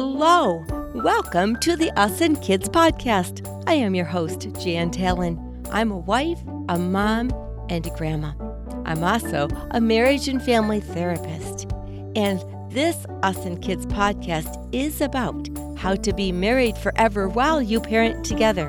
Hello. 0.00 0.64
Welcome 0.94 1.56
to 1.56 1.74
the 1.74 1.90
Us 1.98 2.20
and 2.20 2.40
Kids 2.40 2.68
podcast. 2.68 3.44
I 3.66 3.74
am 3.74 3.96
your 3.96 4.04
host, 4.04 4.46
Jan 4.60 4.92
Talon. 4.92 5.66
I'm 5.72 5.90
a 5.90 5.98
wife, 5.98 6.38
a 6.68 6.78
mom, 6.78 7.32
and 7.68 7.84
a 7.84 7.90
grandma. 7.90 8.30
I'm 8.84 9.02
also 9.02 9.48
a 9.72 9.80
marriage 9.80 10.28
and 10.28 10.40
family 10.40 10.78
therapist. 10.78 11.66
And 12.14 12.40
this 12.70 13.06
Us 13.24 13.44
and 13.44 13.60
Kids 13.60 13.86
podcast 13.86 14.72
is 14.72 15.00
about 15.00 15.48
how 15.76 15.96
to 15.96 16.12
be 16.12 16.30
married 16.30 16.78
forever 16.78 17.28
while 17.28 17.60
you 17.60 17.80
parent 17.80 18.24
together. 18.24 18.68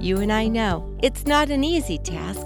You 0.00 0.18
and 0.18 0.32
I 0.32 0.48
know 0.48 0.98
it's 1.00 1.26
not 1.26 1.48
an 1.48 1.62
easy 1.62 1.98
task, 1.98 2.44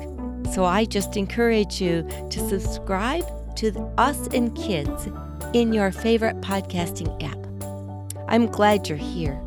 so 0.52 0.66
I 0.66 0.84
just 0.84 1.16
encourage 1.16 1.80
you 1.80 2.06
to 2.28 2.48
subscribe 2.50 3.24
to 3.56 3.72
Us 3.96 4.26
and 4.34 4.54
Kids 4.54 5.08
in 5.54 5.72
your 5.72 5.90
favorite 5.90 6.38
podcasting 6.42 7.10
app. 7.22 7.41
I'm 8.32 8.46
glad 8.46 8.88
you're 8.88 8.96
here, 8.96 9.38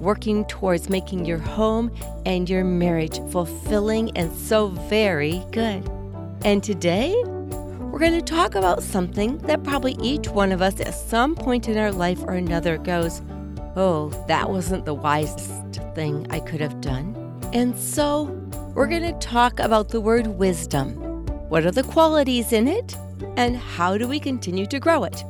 working 0.00 0.46
towards 0.46 0.88
making 0.88 1.26
your 1.26 1.36
home 1.36 1.94
and 2.24 2.48
your 2.48 2.64
marriage 2.64 3.20
fulfilling 3.30 4.10
and 4.16 4.34
so 4.34 4.68
very 4.68 5.44
good. 5.52 5.86
And 6.42 6.64
today, 6.64 7.12
we're 7.26 7.98
going 7.98 8.18
to 8.18 8.22
talk 8.22 8.54
about 8.54 8.82
something 8.82 9.36
that 9.40 9.62
probably 9.64 9.98
each 10.00 10.28
one 10.30 10.50
of 10.50 10.62
us 10.62 10.80
at 10.80 10.94
some 10.94 11.34
point 11.34 11.68
in 11.68 11.76
our 11.76 11.92
life 11.92 12.22
or 12.22 12.32
another 12.32 12.78
goes, 12.78 13.20
Oh, 13.76 14.08
that 14.28 14.48
wasn't 14.48 14.86
the 14.86 14.94
wisest 14.94 15.82
thing 15.94 16.26
I 16.30 16.40
could 16.40 16.62
have 16.62 16.80
done. 16.80 17.14
And 17.52 17.78
so, 17.78 18.24
we're 18.74 18.86
going 18.86 19.02
to 19.02 19.18
talk 19.18 19.60
about 19.60 19.90
the 19.90 20.00
word 20.00 20.26
wisdom. 20.26 20.94
What 21.50 21.66
are 21.66 21.70
the 21.70 21.82
qualities 21.82 22.54
in 22.54 22.66
it? 22.66 22.96
And 23.36 23.56
how 23.56 23.98
do 23.98 24.08
we 24.08 24.20
continue 24.20 24.66
to 24.66 24.78
grow 24.78 25.04
it? 25.04 25.24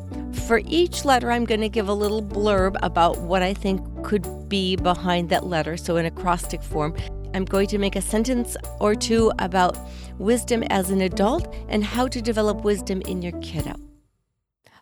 For 0.47 0.61
each 0.67 1.05
letter, 1.05 1.31
I'm 1.31 1.45
going 1.45 1.61
to 1.61 1.69
give 1.69 1.89
a 1.89 1.95
little 1.95 2.23
blurb 2.23 2.77
about 2.83 3.19
what 3.19 3.43
I 3.43 3.55
think 3.55 3.81
could 4.05 4.49
be 4.49 4.77
behind 4.77 5.31
that 5.31 5.47
letter. 5.47 5.77
So, 5.77 5.97
in 5.97 6.07
acrostic 6.07 6.63
form, 6.63 6.97
I'm 7.35 7.45
going 7.45 7.69
to 7.69 7.79
make 7.79 7.97
a 7.97 8.03
sentence 8.03 8.57
or 8.81 8.95
two 8.95 9.33
about 9.39 9.79
wisdom 10.19 10.63
as 10.65 10.91
an 10.91 11.01
adult 11.01 11.53
and 11.69 11.85
how 11.85 12.09
to 12.09 12.21
develop 12.21 12.65
wisdom 12.65 13.03
in 13.03 13.23
your 13.23 13.39
kiddo. 13.41 13.75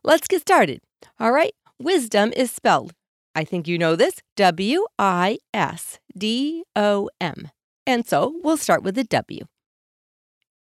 Let's 0.03 0.27
get 0.27 0.41
started. 0.41 0.81
All 1.19 1.33
right, 1.33 1.53
wisdom 1.79 2.33
is 2.37 2.51
spelled, 2.51 2.95
I 3.35 3.45
think 3.45 3.69
you 3.69 3.79
know 3.79 3.97
this, 3.97 4.15
W 4.37 4.87
I 4.99 5.39
S 5.55 5.99
D 6.17 6.65
O 6.75 7.09
M. 7.21 7.51
And 7.87 8.07
so 8.07 8.41
we'll 8.43 8.57
start 8.57 8.83
with 8.83 8.95
the 8.95 9.05
W. 9.05 9.45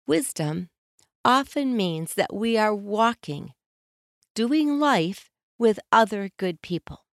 Wisdom 0.08 0.70
often 1.24 1.76
means 1.76 2.14
that 2.16 2.34
we 2.34 2.58
are 2.58 2.76
walking 2.76 3.54
doing 4.36 4.80
life 4.80 5.30
with 5.58 5.80
other 5.92 6.30
good 6.38 6.62
people. 6.62 7.06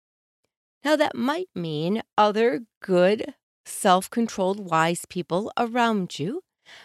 Now, 0.85 0.95
that 0.97 1.17
might 1.17 1.49
mean 1.55 2.03
other 2.17 2.61
good, 2.81 3.35
self 3.65 4.09
controlled, 4.09 4.61
wise 4.71 5.05
people 5.09 5.51
around 5.59 6.19
you, 6.21 6.43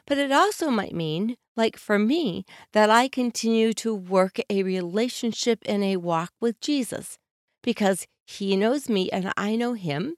but 0.08 0.18
it 0.18 0.32
also 0.32 0.72
might 0.72 0.96
mean, 0.96 1.38
like 1.56 1.78
for 1.78 2.00
me, 2.00 2.46
that 2.74 2.90
I 2.90 3.08
continue 3.08 3.74
to 3.74 3.94
work 3.94 4.40
a 4.50 4.64
relationship 4.64 5.60
and 5.68 5.84
a 5.84 5.98
walk 5.98 6.32
with 6.40 6.60
Jesus 6.60 7.20
because 7.62 8.08
he 8.26 8.56
knows 8.56 8.90
me 8.90 9.10
and 9.12 9.32
I 9.38 9.56
know 9.56 9.74
him, 9.74 10.16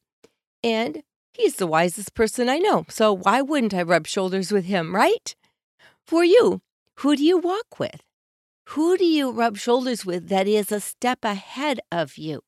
and 0.64 1.04
he's 1.34 1.56
the 1.56 1.68
wisest 1.68 2.14
person 2.14 2.48
I 2.48 2.60
know. 2.60 2.86
So 2.88 3.12
why 3.12 3.42
wouldn't 3.42 3.74
I 3.74 3.82
rub 3.82 4.08
shoulders 4.08 4.52
with 4.52 4.66
him, 4.66 4.96
right? 4.96 5.36
For 6.06 6.24
you, 6.24 6.62
who 6.98 7.16
do 7.16 7.24
you 7.24 7.38
walk 7.38 7.80
with? 7.80 8.02
Who 8.70 8.98
do 8.98 9.06
you 9.06 9.32
rub 9.32 9.58
shoulders 9.58 10.06
with 10.06 10.30
that 10.30 10.48
is 10.48 10.72
a 10.72 10.80
step 10.80 11.26
ahead 11.26 11.80
of 11.92 12.18
you, 12.18 12.42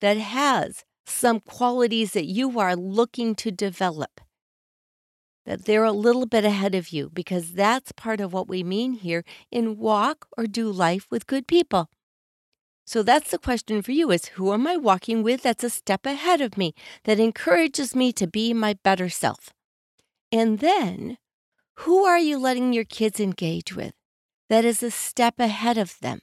that 0.00 0.16
has 0.16 0.84
some 1.06 1.40
qualities 1.40 2.12
that 2.12 2.26
you 2.26 2.58
are 2.60 2.76
looking 2.76 3.34
to 3.36 3.50
develop? 3.50 4.20
That 5.44 5.64
they're 5.64 5.84
a 5.84 5.92
little 5.92 6.26
bit 6.26 6.44
ahead 6.44 6.74
of 6.74 6.90
you, 6.90 7.10
because 7.12 7.52
that's 7.52 7.92
part 7.92 8.20
of 8.20 8.32
what 8.32 8.48
we 8.48 8.62
mean 8.62 8.94
here 8.94 9.24
in 9.50 9.76
walk 9.76 10.26
or 10.36 10.46
do 10.46 10.70
life 10.70 11.06
with 11.10 11.26
good 11.26 11.46
people. 11.46 11.88
So 12.84 13.02
that's 13.02 13.32
the 13.32 13.38
question 13.38 13.82
for 13.82 13.90
you 13.90 14.12
is 14.12 14.26
who 14.26 14.52
am 14.52 14.66
I 14.66 14.76
walking 14.76 15.24
with 15.24 15.42
that's 15.42 15.64
a 15.64 15.70
step 15.70 16.06
ahead 16.06 16.40
of 16.40 16.56
me, 16.56 16.72
that 17.02 17.18
encourages 17.18 17.96
me 17.96 18.12
to 18.12 18.28
be 18.28 18.54
my 18.54 18.76
better 18.84 19.08
self? 19.08 19.52
And 20.30 20.60
then, 20.60 21.18
who 21.80 22.04
are 22.04 22.18
you 22.18 22.38
letting 22.38 22.72
your 22.72 22.84
kids 22.84 23.20
engage 23.20 23.74
with? 23.74 23.92
that 24.48 24.64
is 24.64 24.82
a 24.82 24.90
step 24.90 25.38
ahead 25.38 25.78
of 25.78 25.98
them. 26.00 26.20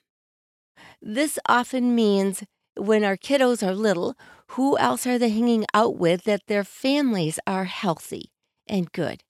This 1.01 1.37
often 1.47 1.95
means 1.95 2.43
when 2.75 3.03
our 3.03 3.17
kiddos 3.17 3.65
are 3.65 3.75
little, 3.75 4.15
who 4.51 4.77
else 4.77 5.05
are 5.05 5.19
they 5.19 5.29
hanging 5.29 5.65
out 5.73 5.97
with 5.97 6.23
that 6.23 6.47
their 6.47 6.63
families 6.63 7.39
are 7.45 7.65
healthy 7.65 8.31
and 8.67 8.91
good? 8.91 9.21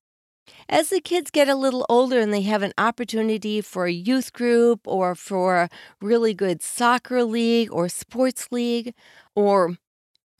As 0.68 0.90
the 0.90 1.00
kids 1.00 1.32
get 1.32 1.48
a 1.48 1.56
little 1.56 1.86
older 1.90 2.20
and 2.20 2.34
they 2.34 2.42
have 2.42 2.62
an 2.62 2.74
opportunity 2.78 3.62
for 3.62 3.86
a 3.86 3.92
youth 3.92 4.34
group 4.34 4.82
or 4.86 5.16
for 5.16 5.58
a 5.58 5.70
really 6.02 6.34
good 6.34 6.62
soccer 6.62 7.24
league 7.24 7.72
or 7.72 7.88
sports 7.90 8.50
league 8.52 8.94
or 9.36 9.78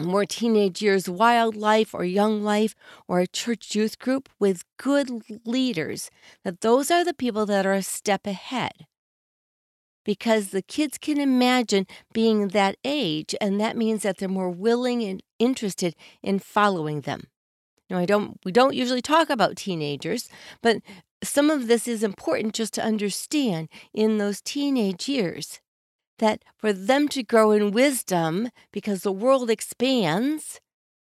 more 0.02 0.26
teenage 0.26 0.82
years 0.82 1.06
WyldLife 1.06 1.94
or 1.94 2.04
Young 2.04 2.44
Life 2.44 2.76
or 3.08 3.20
a 3.20 3.28
church 3.28 3.76
youth 3.76 4.00
group 4.00 4.30
with 4.40 4.64
good 4.78 5.10
leaders, 5.46 6.10
that 6.44 6.62
those 6.62 6.90
are 6.90 7.06
the 7.06 7.14
people 7.14 7.46
that 7.46 7.66
are 7.66 7.74
a 7.74 7.84
step 7.84 8.26
ahead. 8.26 8.88
Because 10.06 10.50
the 10.50 10.62
kids 10.62 10.98
can 10.98 11.20
imagine 11.20 11.88
being 12.12 12.50
that 12.50 12.76
age, 12.84 13.34
and 13.40 13.60
that 13.62 13.78
means 13.78 14.04
that 14.04 14.18
they're 14.18 14.28
more 14.28 14.50
willing 14.50 15.02
and 15.04 15.24
interested 15.40 15.96
in 16.22 16.40
following 16.40 17.02
them. 17.02 17.28
Now, 17.90 18.00
I 18.00 18.06
don't, 18.06 18.38
we 18.44 18.52
don't 18.52 18.76
usually 18.76 19.02
talk 19.02 19.30
about 19.30 19.56
teenagers, 19.56 20.28
but 20.62 20.78
some 21.24 21.50
of 21.50 21.68
this 21.68 21.88
is 21.88 22.04
important 22.04 22.54
just 22.54 22.74
to 22.74 22.84
understand 22.84 23.70
in 23.94 24.18
those 24.18 24.42
teenage 24.42 25.08
years 25.08 25.62
that 26.24 26.42
for 26.56 26.72
them 26.72 27.10
to 27.10 27.22
grow 27.22 27.52
in 27.52 27.72
wisdom, 27.72 28.50
because 28.72 29.02
the 29.02 29.12
world 29.12 29.50
expands 29.50 30.62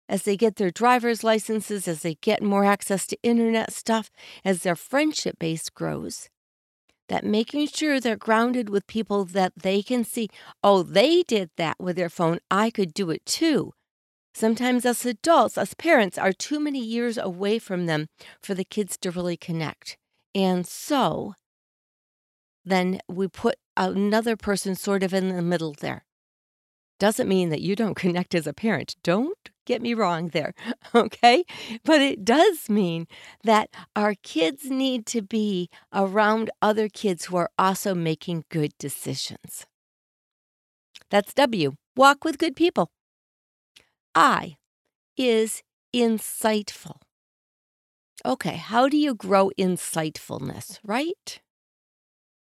as 0.08 0.22
they 0.22 0.34
get 0.34 0.56
their 0.56 0.70
driver's 0.70 1.22
licenses, 1.22 1.86
as 1.86 2.00
they 2.00 2.14
get 2.14 2.42
more 2.42 2.64
access 2.64 3.06
to 3.06 3.22
internet 3.22 3.70
stuff, 3.70 4.10
as 4.46 4.62
their 4.62 4.74
friendship 4.74 5.38
base 5.38 5.68
grows, 5.68 6.30
that 7.08 7.22
making 7.22 7.66
sure 7.66 8.00
they're 8.00 8.16
grounded 8.16 8.70
with 8.70 8.86
people 8.86 9.26
that 9.26 9.52
they 9.62 9.82
can 9.82 10.04
see, 10.04 10.28
oh, 10.64 10.82
they 10.82 11.22
did 11.22 11.50
that 11.58 11.76
with 11.78 11.96
their 11.96 12.08
phone, 12.08 12.38
I 12.50 12.70
could 12.70 12.94
do 12.94 13.10
it 13.10 13.24
too. 13.26 13.72
Sometimes 14.32 14.86
us 14.86 15.04
adults, 15.04 15.58
us 15.58 15.74
parents, 15.74 16.16
are 16.16 16.32
too 16.32 16.58
many 16.58 16.82
years 16.82 17.18
away 17.18 17.58
from 17.58 17.84
them 17.84 18.08
for 18.42 18.54
the 18.54 18.64
kids 18.64 18.96
to 18.98 19.10
really 19.10 19.36
connect. 19.36 19.98
And 20.34 20.66
so 20.66 21.34
then 22.64 23.00
we 23.06 23.28
put 23.28 23.56
another 23.88 24.36
person 24.36 24.74
sort 24.74 25.02
of 25.02 25.14
in 25.14 25.28
the 25.30 25.42
middle 25.42 25.72
there. 25.72 26.04
Doesn't 26.98 27.28
mean 27.28 27.48
that 27.48 27.62
you 27.62 27.74
don't 27.74 27.94
connect 28.04 28.34
as 28.34 28.46
a 28.46 28.52
parent. 28.52 28.94
Don't 29.02 29.38
get 29.66 29.80
me 29.80 29.94
wrong 29.94 30.28
there, 30.28 30.52
okay? 30.94 31.44
But 31.84 32.00
it 32.00 32.24
does 32.24 32.68
mean 32.68 33.06
that 33.44 33.70
our 33.96 34.14
kids 34.22 34.70
need 34.70 35.06
to 35.06 35.22
be 35.22 35.70
around 35.92 36.50
other 36.60 36.88
kids 36.88 37.26
who 37.26 37.36
are 37.36 37.50
also 37.58 37.94
making 37.94 38.44
good 38.50 38.72
decisions. 38.78 39.66
That's 41.10 41.34
W. 41.34 41.72
Walk 41.96 42.24
with 42.24 42.38
good 42.38 42.54
people. 42.54 42.90
I 44.14 44.56
is 45.16 45.62
insightful. 45.94 46.96
Okay, 48.24 48.56
how 48.56 48.88
do 48.88 48.96
you 48.96 49.14
grow 49.14 49.50
insightfulness, 49.58 50.78
right? 50.84 51.40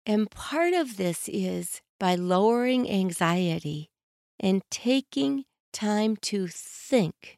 And 0.05 0.29
part 0.29 0.73
of 0.73 0.97
this 0.97 1.29
is 1.29 1.81
by 1.99 2.15
lowering 2.15 2.89
anxiety 2.89 3.89
and 4.39 4.61
taking 4.69 5.45
time 5.71 6.17
to 6.17 6.47
think, 6.47 7.37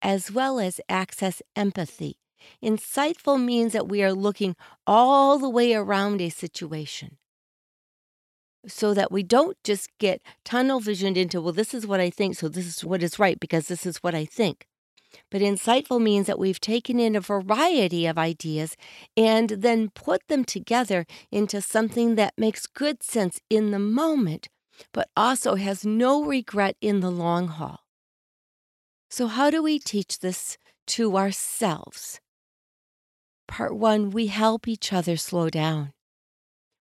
as 0.00 0.30
well 0.30 0.58
as 0.58 0.80
access 0.88 1.42
empathy. 1.54 2.16
Insightful 2.62 3.42
means 3.42 3.72
that 3.72 3.88
we 3.88 4.02
are 4.02 4.12
looking 4.12 4.56
all 4.86 5.38
the 5.38 5.50
way 5.50 5.74
around 5.74 6.20
a 6.20 6.30
situation 6.30 7.18
so 8.66 8.94
that 8.94 9.12
we 9.12 9.22
don't 9.22 9.56
just 9.62 9.88
get 9.98 10.22
tunnel 10.44 10.80
visioned 10.80 11.16
into, 11.16 11.40
well, 11.40 11.52
this 11.52 11.74
is 11.74 11.86
what 11.86 12.00
I 12.00 12.10
think, 12.10 12.36
so 12.36 12.48
this 12.48 12.66
is 12.66 12.84
what 12.84 13.02
is 13.02 13.18
right 13.18 13.38
because 13.38 13.68
this 13.68 13.86
is 13.86 13.98
what 13.98 14.14
I 14.14 14.24
think. 14.24 14.66
But 15.30 15.40
insightful 15.40 16.00
means 16.00 16.26
that 16.26 16.38
we've 16.38 16.60
taken 16.60 16.98
in 17.00 17.16
a 17.16 17.20
variety 17.20 18.06
of 18.06 18.18
ideas 18.18 18.76
and 19.16 19.50
then 19.50 19.90
put 19.90 20.26
them 20.28 20.44
together 20.44 21.06
into 21.30 21.60
something 21.60 22.14
that 22.14 22.34
makes 22.36 22.66
good 22.66 23.02
sense 23.02 23.40
in 23.50 23.70
the 23.70 23.78
moment, 23.78 24.48
but 24.92 25.08
also 25.16 25.54
has 25.54 25.84
no 25.84 26.24
regret 26.24 26.76
in 26.80 27.00
the 27.00 27.10
long 27.10 27.48
haul. 27.48 27.80
So, 29.08 29.28
how 29.28 29.50
do 29.50 29.62
we 29.62 29.78
teach 29.78 30.18
this 30.18 30.58
to 30.88 31.16
ourselves? 31.16 32.20
Part 33.48 33.76
one, 33.76 34.10
we 34.10 34.26
help 34.26 34.66
each 34.66 34.92
other 34.92 35.16
slow 35.16 35.48
down. 35.48 35.92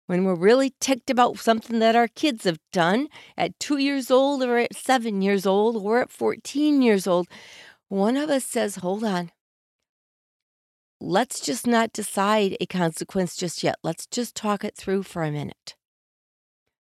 when 0.08 0.24
we're 0.24 0.36
really 0.36 0.72
ticked 0.80 1.10
about 1.10 1.40
something 1.40 1.80
that 1.80 1.96
our 1.96 2.08
kids 2.08 2.44
have 2.44 2.60
done 2.72 3.08
at 3.36 3.60
two 3.60 3.78
years 3.78 4.12
old 4.12 4.44
or 4.44 4.58
at 4.58 4.76
seven 4.76 5.22
years 5.22 5.48
old 5.48 5.76
or 5.76 6.00
at 6.00 6.12
14 6.12 6.82
years 6.84 7.08
old, 7.08 7.28
one 7.90 8.18
of 8.18 8.30
us 8.30 8.44
says, 8.44 8.78
Hold 8.78 9.04
on. 9.04 9.32
Let's 11.02 11.40
just 11.40 11.68
not 11.68 11.94
decide 11.94 12.56
a 12.60 12.66
consequence 12.66 13.36
just 13.36 13.64
yet. 13.64 13.76
Let's 13.84 14.08
just 14.08 14.36
talk 14.36 14.64
it 14.64 14.76
through 14.76 15.04
for 15.04 15.24
a 15.24 15.32
minute. 15.32 15.76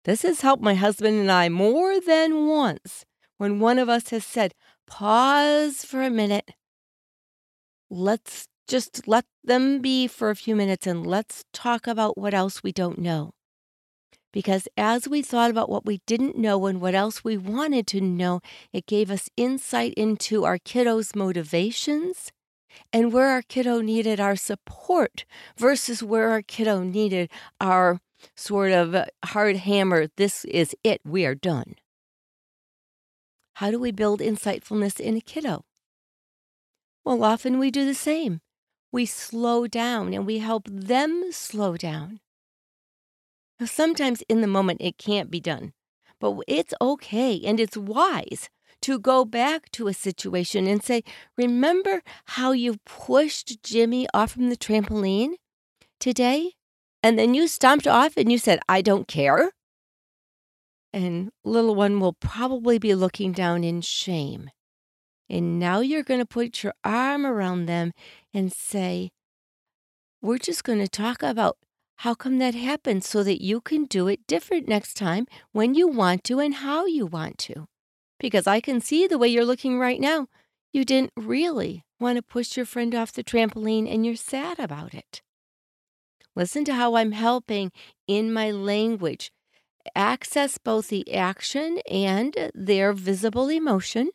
This 0.04 0.22
has 0.22 0.40
helped 0.40 0.62
my 0.62 0.74
husband 0.74 1.18
and 1.18 1.30
I 1.30 1.48
more 1.48 2.00
than 2.00 2.46
once 2.46 3.04
when 3.38 3.60
one 3.60 3.78
of 3.78 3.88
us 3.88 4.10
has 4.10 4.24
said, 4.24 4.54
Pause 4.86 5.84
for 5.84 6.02
a 6.02 6.10
minute. 6.10 6.50
Let's 7.88 8.48
just 8.66 9.06
let 9.06 9.24
them 9.44 9.80
be 9.80 10.06
for 10.06 10.30
a 10.30 10.36
few 10.36 10.56
minutes 10.56 10.86
and 10.86 11.06
let's 11.06 11.44
talk 11.52 11.86
about 11.86 12.16
what 12.18 12.34
else 12.34 12.62
we 12.62 12.72
don't 12.72 12.98
know. 12.98 13.32
Because 14.32 14.68
as 14.76 15.08
we 15.08 15.22
thought 15.22 15.50
about 15.50 15.68
what 15.68 15.84
we 15.84 16.00
didn't 16.06 16.36
know 16.36 16.66
and 16.66 16.80
what 16.80 16.94
else 16.94 17.24
we 17.24 17.36
wanted 17.36 17.86
to 17.88 18.00
know, 18.00 18.40
it 18.72 18.86
gave 18.86 19.10
us 19.10 19.28
insight 19.36 19.94
into 19.94 20.44
our 20.44 20.58
kiddos' 20.58 21.16
motivations 21.16 22.30
and 22.92 23.12
where 23.12 23.28
our 23.28 23.42
kiddo 23.42 23.80
needed 23.80 24.20
our 24.20 24.36
support 24.36 25.24
versus 25.56 26.02
where 26.02 26.30
our 26.30 26.42
kiddo 26.42 26.82
needed 26.82 27.28
our 27.60 28.00
sort 28.36 28.70
of 28.70 28.94
uh, 28.94 29.06
hard 29.24 29.56
hammer. 29.56 30.06
This 30.16 30.44
is 30.44 30.76
it, 30.84 31.00
we 31.04 31.24
are 31.24 31.34
done. 31.34 31.74
How 33.54 33.70
do 33.70 33.78
we 33.80 33.90
build 33.90 34.20
insightfulness 34.20 35.00
in 35.00 35.16
a 35.16 35.20
kiddo? 35.20 35.64
Well, 37.04 37.24
often 37.24 37.58
we 37.58 37.70
do 37.70 37.84
the 37.84 37.94
same 37.94 38.40
we 38.92 39.06
slow 39.06 39.66
down 39.66 40.12
and 40.12 40.26
we 40.26 40.38
help 40.38 40.68
them 40.70 41.30
slow 41.30 41.76
down. 41.76 42.20
Sometimes 43.64 44.22
in 44.22 44.40
the 44.40 44.46
moment 44.46 44.80
it 44.80 44.98
can't 44.98 45.30
be 45.30 45.40
done, 45.40 45.72
but 46.20 46.38
it's 46.48 46.74
okay 46.80 47.40
and 47.44 47.60
it's 47.60 47.76
wise 47.76 48.48
to 48.82 48.98
go 48.98 49.24
back 49.24 49.70
to 49.72 49.88
a 49.88 49.94
situation 49.94 50.66
and 50.66 50.82
say, 50.82 51.02
Remember 51.36 52.02
how 52.26 52.52
you 52.52 52.76
pushed 52.86 53.62
Jimmy 53.62 54.06
off 54.14 54.32
from 54.32 54.48
the 54.48 54.56
trampoline 54.56 55.34
today? 55.98 56.52
And 57.02 57.18
then 57.18 57.34
you 57.34 57.48
stomped 57.48 57.86
off 57.86 58.16
and 58.16 58.30
you 58.30 58.38
said, 58.38 58.60
I 58.68 58.82
don't 58.82 59.08
care. 59.08 59.52
And 60.92 61.30
little 61.44 61.74
one 61.74 62.00
will 62.00 62.14
probably 62.14 62.78
be 62.78 62.94
looking 62.94 63.32
down 63.32 63.64
in 63.64 63.80
shame. 63.80 64.50
And 65.28 65.58
now 65.58 65.80
you're 65.80 66.02
going 66.02 66.20
to 66.20 66.26
put 66.26 66.62
your 66.62 66.74
arm 66.82 67.24
around 67.24 67.66
them 67.66 67.92
and 68.34 68.52
say, 68.52 69.10
We're 70.20 70.38
just 70.38 70.64
going 70.64 70.80
to 70.80 70.88
talk 70.88 71.22
about 71.22 71.56
how 72.00 72.14
come 72.14 72.38
that 72.38 72.54
happened 72.54 73.04
so 73.04 73.22
that 73.22 73.42
you 73.42 73.60
can 73.60 73.84
do 73.84 74.08
it 74.08 74.26
different 74.26 74.66
next 74.66 74.94
time 74.94 75.26
when 75.52 75.74
you 75.74 75.86
want 75.86 76.24
to 76.24 76.40
and 76.40 76.54
how 76.54 76.86
you 76.86 77.04
want 77.04 77.36
to. 77.36 77.66
Because 78.18 78.46
I 78.46 78.58
can 78.60 78.80
see 78.80 79.06
the 79.06 79.18
way 79.18 79.28
you're 79.28 79.44
looking 79.44 79.78
right 79.78 80.00
now. 80.00 80.26
You 80.72 80.86
didn't 80.86 81.12
really 81.14 81.84
want 81.98 82.16
to 82.16 82.22
push 82.22 82.56
your 82.56 82.64
friend 82.64 82.94
off 82.94 83.12
the 83.12 83.22
trampoline 83.22 83.86
and 83.92 84.06
you're 84.06 84.16
sad 84.16 84.58
about 84.58 84.94
it. 84.94 85.20
Listen 86.34 86.64
to 86.64 86.74
how 86.74 86.94
I'm 86.94 87.12
helping 87.12 87.70
in 88.06 88.32
my 88.32 88.50
language 88.50 89.30
access 89.94 90.56
both 90.56 90.88
the 90.88 91.12
action 91.12 91.80
and 91.90 92.50
their 92.54 92.94
visible 92.94 93.50
emotion, 93.50 94.08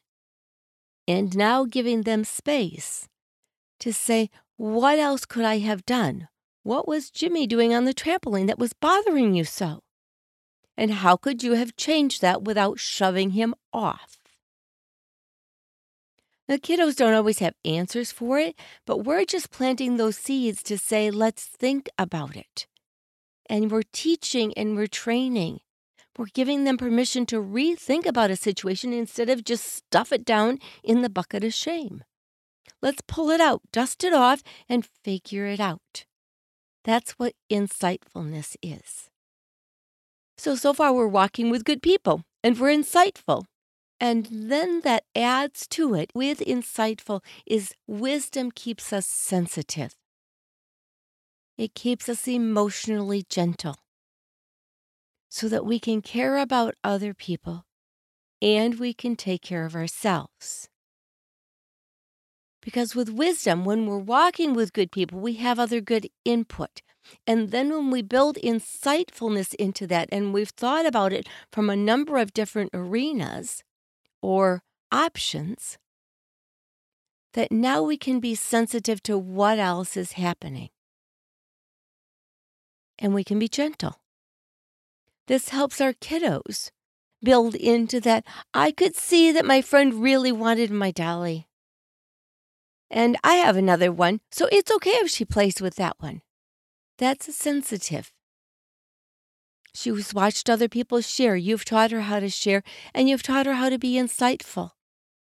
and 1.08 1.38
now 1.38 1.66
giving 1.66 2.02
them 2.02 2.24
space 2.24 3.08
to 3.80 3.94
say, 3.94 4.32
What 4.58 4.98
else 4.98 5.26
could 5.26 5.46
I 5.46 5.60
have 5.60 5.86
done? 5.86 6.30
What 6.66 6.88
was 6.88 7.12
Jimmy 7.12 7.46
doing 7.46 7.76
on 7.76 7.86
the 7.86 7.94
trampoline 7.94 8.48
that 8.48 8.58
was 8.58 8.74
bothering 8.74 9.36
you 9.36 9.44
so? 9.44 9.84
And 10.76 10.90
how 10.90 11.16
could 11.16 11.44
you 11.44 11.52
have 11.54 11.76
changed 11.76 12.24
that 12.24 12.42
without 12.42 12.80
shoving 12.80 13.30
him 13.30 13.54
off? 13.72 14.18
The 16.48 16.58
kiddos 16.58 16.96
don't 16.96 17.14
always 17.14 17.38
have 17.38 17.54
answers 17.64 18.12
for 18.12 18.40
it, 18.40 18.56
but 18.88 19.04
we're 19.04 19.26
just 19.26 19.52
planting 19.52 19.98
those 19.98 20.18
seeds 20.18 20.64
to 20.64 20.76
say, 20.76 21.12
let's 21.12 21.44
think 21.46 21.88
about 22.00 22.36
it. 22.36 22.66
And 23.48 23.70
we're 23.70 23.84
teaching 23.94 24.52
and 24.58 24.76
we're 24.76 24.88
training. 24.88 25.60
We're 26.18 26.34
giving 26.34 26.64
them 26.64 26.78
permission 26.78 27.28
to 27.28 27.36
rethink 27.36 28.08
about 28.08 28.32
a 28.32 28.36
situation 28.36 28.92
instead 28.92 29.30
of 29.30 29.44
just 29.44 29.72
stuff 29.72 30.12
it 30.12 30.26
down 30.26 30.58
in 30.84 31.04
the 31.04 31.12
bucket 31.12 31.44
of 31.44 31.54
shame. 31.54 32.04
Let's 32.82 33.04
pull 33.08 33.30
it 33.30 33.40
out, 33.40 33.62
dust 33.72 34.04
it 34.04 34.14
off, 34.14 34.42
and 34.68 34.84
figure 35.04 35.46
it 35.46 35.60
out. 35.60 36.06
That's 36.86 37.14
what 37.14 37.34
insightfulness 37.52 38.56
is. 38.62 39.10
So, 40.38 40.56
so 40.56 40.72
far, 40.72 40.94
we're 40.94 41.08
walking 41.08 41.50
with 41.50 41.66
good 41.66 41.82
people 41.82 42.22
and 42.44 42.60
we're 42.60 42.70
insightful. 42.70 43.46
And 44.00 44.28
then 44.32 44.82
that 44.82 45.04
adds 45.16 45.68
to 45.70 45.96
it 45.96 46.12
with 46.14 46.40
insightful 46.40 47.24
is 47.48 47.74
wisdom 47.88 48.52
keeps 48.52 48.94
us 48.94 49.08
sensitive. 49.08 49.96
It 51.58 51.74
keeps 51.74 52.08
us 52.08 52.28
emotionally 52.28 53.26
gentle 53.30 53.78
so 55.30 55.50
that 55.50 55.66
we 55.66 55.80
can 55.80 56.02
care 56.02 56.38
about 56.38 56.76
other 56.84 57.14
people 57.14 57.66
and 58.42 58.80
we 58.80 58.94
can 58.94 59.16
take 59.16 59.42
care 59.42 59.66
of 59.66 59.76
ourselves. 59.76 60.70
Because 62.66 62.96
with 62.96 63.12
wisdom, 63.12 63.64
when 63.64 63.86
we're 63.86 64.00
walking 64.00 64.56
with 64.56 64.74
good 64.74 64.92
people, 64.92 65.20
we 65.20 65.34
have 65.34 65.60
other 65.60 65.80
good 65.80 66.10
input. 66.26 66.82
And 67.28 67.52
then 67.52 67.70
when 67.70 67.92
we 67.92 68.02
build 68.02 68.38
insightfulness 68.44 69.54
into 69.54 69.86
that 69.86 70.10
and 70.12 70.34
we've 70.34 70.50
thought 70.50 70.88
about 70.88 71.14
it 71.14 71.30
from 71.52 71.70
a 71.70 71.76
number 71.76 72.18
of 72.18 72.34
different 72.34 72.72
arenas 72.74 73.64
or 74.20 74.64
options, 74.92 75.78
that 77.34 77.52
now 77.52 77.84
we 77.84 77.98
can 77.98 78.20
be 78.20 78.34
sensitive 78.34 79.04
to 79.04 79.16
what 79.16 79.60
else 79.60 79.96
is 79.96 80.14
happening. 80.14 80.70
And 82.98 83.14
we 83.14 83.24
can 83.24 83.38
be 83.38 83.48
gentle. 83.48 84.00
This 85.28 85.50
helps 85.50 85.80
our 85.80 85.94
kiddos 85.94 86.72
build 87.22 87.54
into 87.54 88.02
that. 88.02 88.26
I 88.56 88.72
could 88.72 88.96
see 88.96 89.32
that 89.32 89.46
my 89.46 89.62
friend 89.62 90.02
really 90.02 90.32
wanted 90.32 90.72
my 90.72 90.90
dolly. 90.90 91.48
And 92.90 93.18
I 93.24 93.36
have 93.36 93.58
another 93.58 93.92
one, 93.92 94.22
so 94.32 94.48
it's 94.52 94.72
okay 94.72 94.92
if 94.92 95.10
she 95.10 95.26
plays 95.26 95.62
with 95.62 95.76
that 95.76 95.96
one. 96.00 96.22
That's 96.98 97.36
sensitive. 97.36 98.12
She's 99.74 100.14
watched 100.14 100.50
other 100.50 100.70
people 100.70 101.02
share. 101.02 101.36
You've 101.36 101.66
taught 101.66 101.92
her 101.92 102.02
how 102.02 102.20
to 102.20 102.30
share, 102.30 102.64
and 102.94 103.10
you've 103.10 103.24
taught 103.24 103.46
her 103.46 103.56
how 103.56 103.70
to 103.70 103.78
be 103.78 103.96
insightful. 103.96 104.72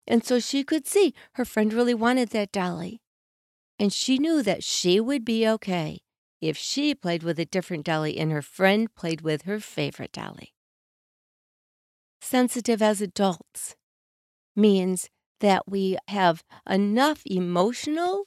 And 0.05 0.23
so 0.23 0.39
she 0.39 0.63
could 0.63 0.85
see 0.85 1.15
her 1.33 1.45
friend 1.45 1.73
really 1.73 1.95
wanted 1.95 2.29
that 2.29 2.51
dolly. 2.51 3.01
And 3.79 3.91
she 3.91 4.19
knew 4.19 4.43
that 4.43 4.63
she 4.63 4.99
would 4.99 5.25
be 5.25 5.47
okay 5.47 6.01
if 6.41 6.57
she 6.57 6.93
played 6.93 7.23
with 7.23 7.39
a 7.39 7.45
different 7.45 7.85
dolly 7.85 8.17
and 8.17 8.31
her 8.31 8.43
friend 8.43 8.93
played 8.93 9.21
with 9.21 9.43
her 9.43 9.59
favorite 9.59 10.11
dolly. 10.11 10.53
Sensitive 12.21 12.81
as 12.81 13.01
adults 13.01 13.75
means 14.55 15.09
that 15.39 15.67
we 15.67 15.97
have 16.07 16.43
enough 16.69 17.21
emotional 17.25 18.25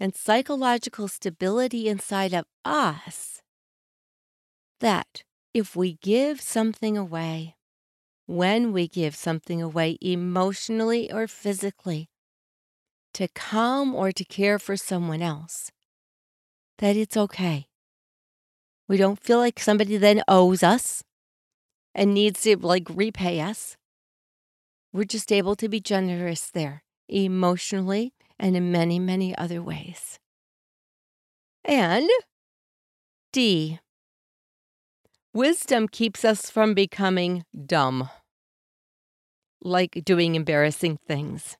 and 0.00 0.14
psychological 0.14 1.08
stability 1.08 1.88
inside 1.88 2.32
of 2.32 2.44
us 2.64 3.40
that 4.80 5.24
if 5.54 5.74
we 5.74 5.94
give 5.94 6.40
something 6.40 6.96
away, 6.96 7.56
when 8.26 8.72
we 8.72 8.86
give 8.86 9.16
something 9.16 9.60
away 9.62 9.98
emotionally 10.00 11.10
or 11.10 11.26
physically, 11.26 12.08
to 13.14 13.28
come 13.28 13.94
or 13.94 14.12
to 14.12 14.24
care 14.24 14.58
for 14.58 14.76
someone 14.76 15.22
else, 15.22 15.72
that 16.78 16.94
it's 16.96 17.16
okay. 17.16 17.66
We 18.86 18.96
don't 18.96 19.22
feel 19.22 19.38
like 19.38 19.58
somebody 19.58 19.96
then 19.96 20.22
owes 20.28 20.62
us 20.62 21.02
and 21.94 22.14
needs 22.14 22.42
to 22.42 22.56
like 22.56 22.86
repay 22.88 23.40
us. 23.40 23.76
We're 24.98 25.04
just 25.04 25.30
able 25.30 25.54
to 25.54 25.68
be 25.68 25.78
generous 25.78 26.50
there, 26.50 26.82
emotionally 27.08 28.14
and 28.36 28.56
in 28.56 28.72
many, 28.72 28.98
many 28.98 29.32
other 29.38 29.62
ways. 29.62 30.18
And 31.64 32.10
D. 33.32 33.78
Wisdom 35.32 35.86
keeps 35.86 36.24
us 36.24 36.50
from 36.50 36.74
becoming 36.74 37.44
dumb, 37.64 38.10
like 39.62 40.02
doing 40.04 40.34
embarrassing 40.34 40.98
things. 41.06 41.56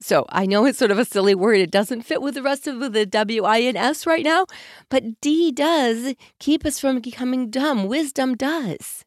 So 0.00 0.24
I 0.30 0.46
know 0.46 0.64
it's 0.64 0.78
sort 0.78 0.92
of 0.92 0.98
a 0.98 1.04
silly 1.04 1.34
word. 1.34 1.58
It 1.58 1.70
doesn't 1.70 2.06
fit 2.06 2.22
with 2.22 2.32
the 2.32 2.42
rest 2.42 2.66
of 2.66 2.94
the 2.94 3.04
W, 3.04 3.44
I, 3.44 3.58
and 3.58 3.76
S 3.76 4.06
right 4.06 4.24
now, 4.24 4.46
but 4.88 5.20
D 5.20 5.52
does 5.52 6.14
keep 6.38 6.64
us 6.64 6.80
from 6.80 7.00
becoming 7.00 7.50
dumb. 7.50 7.86
Wisdom 7.86 8.34
does. 8.34 9.04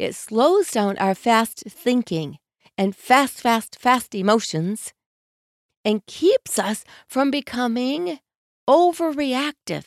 It 0.00 0.16
slows 0.16 0.72
down 0.72 0.98
our 0.98 1.14
fast 1.14 1.62
thinking 1.68 2.38
and 2.78 2.94
fast, 2.94 3.40
fast, 3.40 3.78
fast 3.78 4.14
emotions 4.14 4.92
and 5.84 6.04
keeps 6.06 6.58
us 6.58 6.84
from 7.06 7.30
becoming 7.30 8.18
overreactive 8.68 9.84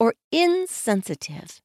or 0.00 0.14
insensitive 0.32 1.60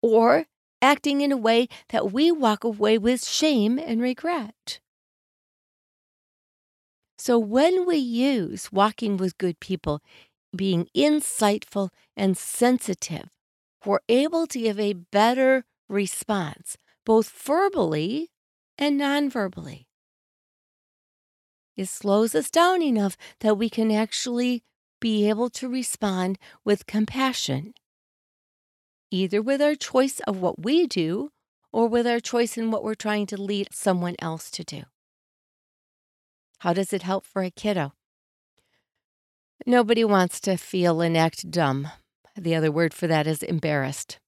or 0.00 0.46
acting 0.80 1.20
in 1.20 1.32
a 1.32 1.36
way 1.36 1.66
that 1.88 2.12
we 2.12 2.30
walk 2.30 2.62
away 2.62 2.98
with 2.98 3.24
shame 3.26 3.78
and 3.78 4.00
regret. 4.00 4.80
So 7.18 7.38
when 7.38 7.86
we 7.86 7.96
use 7.96 8.70
walking 8.70 9.16
with 9.16 9.38
good 9.38 9.58
people, 9.58 10.00
being 10.54 10.88
insightful 10.94 11.88
and 12.16 12.36
sensitive, 12.36 13.30
we're 13.84 14.00
able 14.08 14.46
to 14.48 14.58
give 14.58 14.78
a 14.78 14.92
better 14.92 15.64
response, 15.88 16.76
both 17.04 17.30
verbally 17.30 18.30
and 18.78 18.98
non-verbally. 18.98 19.86
It 21.76 21.88
slows 21.88 22.34
us 22.34 22.50
down 22.50 22.82
enough 22.82 23.16
that 23.40 23.56
we 23.56 23.68
can 23.68 23.90
actually 23.90 24.62
be 25.00 25.28
able 25.28 25.50
to 25.50 25.68
respond 25.68 26.38
with 26.64 26.86
compassion, 26.86 27.74
either 29.10 29.42
with 29.42 29.60
our 29.60 29.74
choice 29.74 30.20
of 30.20 30.40
what 30.40 30.62
we 30.62 30.86
do 30.86 31.30
or 31.72 31.88
with 31.88 32.06
our 32.06 32.20
choice 32.20 32.56
in 32.56 32.70
what 32.70 32.84
we're 32.84 32.94
trying 32.94 33.26
to 33.26 33.40
lead 33.40 33.68
someone 33.72 34.14
else 34.20 34.50
to 34.52 34.62
do. 34.62 34.84
How 36.60 36.72
does 36.72 36.92
it 36.92 37.02
help 37.02 37.26
for 37.26 37.42
a 37.42 37.50
kiddo? 37.50 37.92
Nobody 39.66 40.04
wants 40.04 40.40
to 40.40 40.56
feel 40.56 41.00
and 41.00 41.16
act 41.16 41.50
dumb. 41.50 41.88
The 42.36 42.54
other 42.54 42.70
word 42.70 42.94
for 42.94 43.06
that 43.06 43.26
is 43.26 43.42
embarrassed 43.42 44.18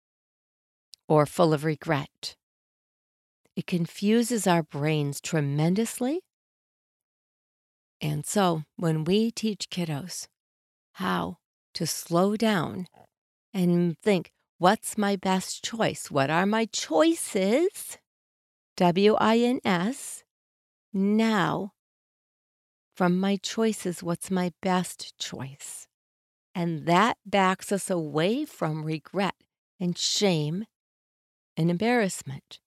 or 1.08 1.26
full 1.26 1.52
of 1.54 1.64
regret. 1.64 2.36
It 3.56 3.66
confuses 3.66 4.46
our 4.46 4.62
brains 4.62 5.20
tremendously 5.20 6.20
and 8.00 8.26
so, 8.26 8.64
when 8.76 9.04
we 9.04 9.30
teach 9.30 9.70
kiddos 9.70 10.28
how 10.94 11.38
to 11.74 11.86
slow 11.86 12.36
down 12.36 12.88
and 13.54 13.98
think, 13.98 14.30
what's 14.58 14.98
my 14.98 15.16
best 15.16 15.64
choice? 15.64 16.10
What 16.10 16.30
are 16.30 16.46
my 16.46 16.66
choices? 16.66 17.98
W 18.76 19.14
I 19.14 19.38
N 19.38 19.60
S. 19.64 20.24
Now, 20.92 21.72
from 22.94 23.18
my 23.18 23.36
choices, 23.36 24.02
what's 24.02 24.30
my 24.30 24.52
best 24.62 25.18
choice? 25.18 25.86
And 26.54 26.86
that 26.86 27.16
backs 27.24 27.72
us 27.72 27.90
away 27.90 28.44
from 28.44 28.84
regret 28.84 29.34
and 29.80 29.96
shame 29.96 30.66
and 31.56 31.70
embarrassment 31.70 32.60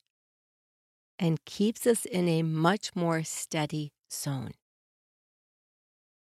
and 1.19 1.43
keeps 1.45 1.85
us 1.85 2.05
in 2.05 2.27
a 2.27 2.41
much 2.41 2.95
more 2.95 3.23
steady 3.23 3.91
zone. 4.11 4.53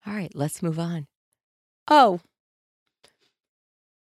All 0.07 0.13
right, 0.13 0.33
let's 0.35 0.63
move 0.63 0.79
on. 0.79 1.07
Oh, 1.89 2.21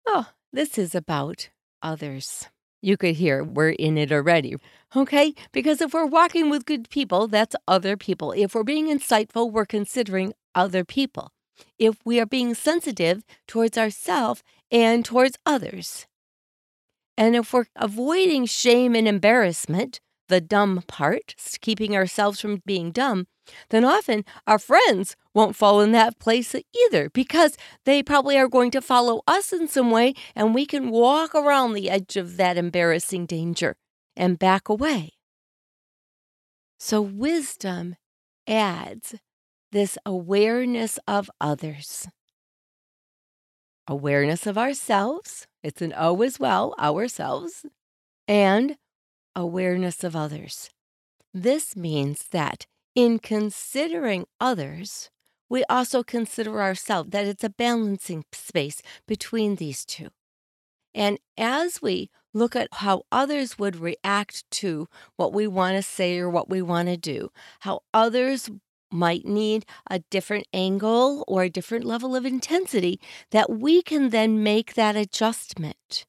oh, 0.08 0.30
this 0.52 0.78
is 0.78 0.96
about 0.96 1.50
others. 1.82 2.48
You 2.82 2.98
could 2.98 3.16
hear 3.16 3.44
we're 3.44 3.70
in 3.70 3.98
it 3.98 4.12
already. 4.12 4.56
Okay? 4.96 5.36
Because 5.52 5.82
if 5.82 5.94
we're 5.94 6.06
walking 6.08 6.50
with 6.50 6.66
good 6.66 6.90
people, 6.90 7.28
that's 7.28 7.56
other 7.68 7.96
people. 7.96 8.32
If 8.32 8.56
we're 8.56 8.64
being 8.64 8.88
insightful, 8.88 9.52
we're 9.52 9.68
considering 9.68 10.34
other 10.56 10.84
people. 10.84 11.32
If 11.78 11.98
we 12.04 12.20
are 12.20 12.26
being 12.26 12.56
sensitive 12.56 13.24
towards 13.48 13.78
ourselves 13.78 14.42
and 14.72 15.06
towards 15.06 15.38
others. 15.46 16.08
And 17.18 17.36
if 17.36 17.54
we're 17.54 17.66
avoiding 17.76 18.48
shame 18.48 18.96
and 18.96 19.08
embarrassment, 19.08 20.00
the 20.32 20.42
dumb 20.42 20.82
part, 20.88 21.36
keeping 21.60 21.96
ourselves 21.96 22.40
from 22.40 22.64
being 22.66 22.92
dumb, 22.92 23.28
then 23.70 23.84
often 23.84 24.24
our 24.48 24.58
friends 24.58 25.16
won't 25.34 25.56
fall 25.58 25.82
in 25.82 25.92
that 25.92 26.18
place 26.20 26.56
either 26.56 27.10
because 27.10 27.58
they 27.86 28.02
probably 28.02 28.38
are 28.38 28.48
going 28.48 28.72
to 28.72 28.82
follow 28.82 29.22
us 29.28 29.52
in 29.52 29.68
some 29.68 29.92
way 29.92 30.14
and 30.36 30.56
we 30.56 30.66
can 30.66 30.90
walk 30.90 31.36
around 31.36 31.74
the 31.74 31.90
edge 31.90 32.16
of 32.16 32.38
that 32.38 32.58
embarrassing 32.58 33.26
danger 33.26 33.76
and 34.16 34.40
back 34.40 34.70
away. 34.70 35.12
So, 36.80 37.02
wisdom 37.02 37.96
adds 38.48 39.16
this 39.72 39.98
awareness 40.06 40.98
of 41.08 41.30
others, 41.40 42.08
awareness 43.86 44.48
of 44.48 44.58
ourselves. 44.58 45.46
It's 45.62 45.82
an 45.82 45.94
O 45.96 46.22
as 46.22 46.40
well, 46.40 46.74
ourselves, 46.80 47.66
and 48.28 48.78
awareness 49.36 50.04
of 50.04 50.16
others. 50.16 50.70
This 51.34 51.76
means 51.76 52.28
that 52.32 52.66
in 52.96 53.20
considering 53.20 54.26
others, 54.40 55.10
we 55.50 55.64
also 55.66 56.04
consider 56.04 56.62
ourselves, 56.62 57.10
that 57.12 57.26
it's 57.26 57.44
a 57.44 57.50
balancing 57.50 58.26
space 58.32 58.82
between 59.08 59.56
these 59.56 59.86
two. 59.86 60.10
And 60.94 61.20
as 61.38 61.82
we 61.82 62.10
look 62.34 62.56
at 62.56 62.68
how 62.72 63.04
others 63.12 63.58
would 63.58 63.76
react 63.76 64.50
to 64.52 64.88
what 65.16 65.34
we 65.34 65.48
want 65.48 65.78
to 65.78 65.82
say 65.82 66.18
or 66.20 66.30
what 66.30 66.50
we 66.50 66.62
want 66.62 66.90
to 66.90 66.98
do, 66.98 67.32
how 67.62 67.82
others 67.94 68.50
might 68.92 69.26
need 69.26 69.66
a 69.90 70.00
different 70.10 70.48
angle 70.54 71.24
or 71.28 71.44
a 71.44 71.50
different 71.50 71.86
level 71.86 72.16
of 72.16 72.26
intensity, 72.26 73.00
that 73.32 73.50
we 73.50 73.82
can 73.82 74.10
then 74.10 74.44
make 74.44 74.74
that 74.74 74.96
adjustment 74.98 76.06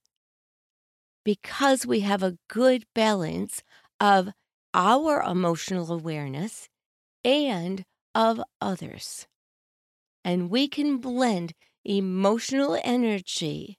because 1.25 1.87
we 1.87 2.01
have 2.01 2.23
a 2.23 2.37
good 2.49 2.85
balance 2.95 3.63
of 4.01 4.31
our 4.75 5.23
emotional 5.23 5.93
awareness 5.93 6.69
and 7.25 7.85
of 8.15 8.41
others. 8.61 9.27
And 10.25 10.51
we 10.51 10.69
can 10.69 10.99
blend 10.99 11.53
emotional 11.85 12.79
energy 12.85 13.79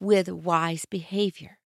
with 0.00 0.28
wise 0.28 0.84
behavior. 0.84 1.58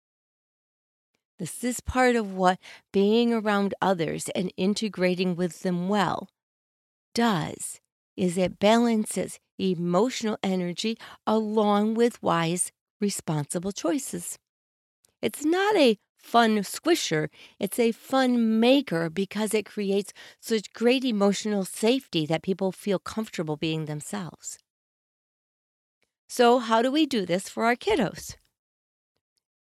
This 1.39 1.65
is 1.65 1.81
part 1.81 2.17
of 2.17 2.35
what 2.35 2.59
being 2.93 3.33
around 3.33 3.75
others 3.81 4.29
and 4.35 4.53
integrating 4.57 5.37
with 5.37 5.61
them 5.61 5.89
well 5.89 6.29
does 7.15 7.81
is 8.17 8.37
it 8.37 8.59
balances 8.59 9.39
emotional 9.59 10.39
energy 10.43 10.97
along 11.27 11.95
with 11.95 12.23
wise 12.23 12.71
responsible 13.01 13.73
choices. 13.73 14.39
It's 15.23 15.45
not 15.45 15.77
a 15.77 15.99
fun 16.17 16.59
squisher, 16.59 17.29
it's 17.59 17.79
a 17.79 17.93
fun 17.93 18.61
maker 18.61 19.11
because 19.11 19.55
it 19.55 19.65
creates 19.65 20.13
such 20.41 20.73
great 20.73 21.05
emotional 21.05 21.65
safety 21.65 22.27
that 22.27 22.43
people 22.43 22.73
feel 22.73 22.99
comfortable 22.99 23.57
being 23.57 23.87
themselves. 23.87 24.59
So, 26.29 26.59
how 26.59 26.83
do 26.83 26.93
we 26.93 27.07
do 27.07 27.27
this 27.27 27.49
for 27.49 27.65
our 27.65 27.77
kiddos? 27.77 28.37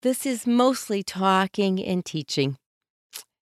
This 0.01 0.25
is 0.25 0.47
mostly 0.47 1.03
talking 1.03 1.83
and 1.83 2.05
teaching. 2.05 2.57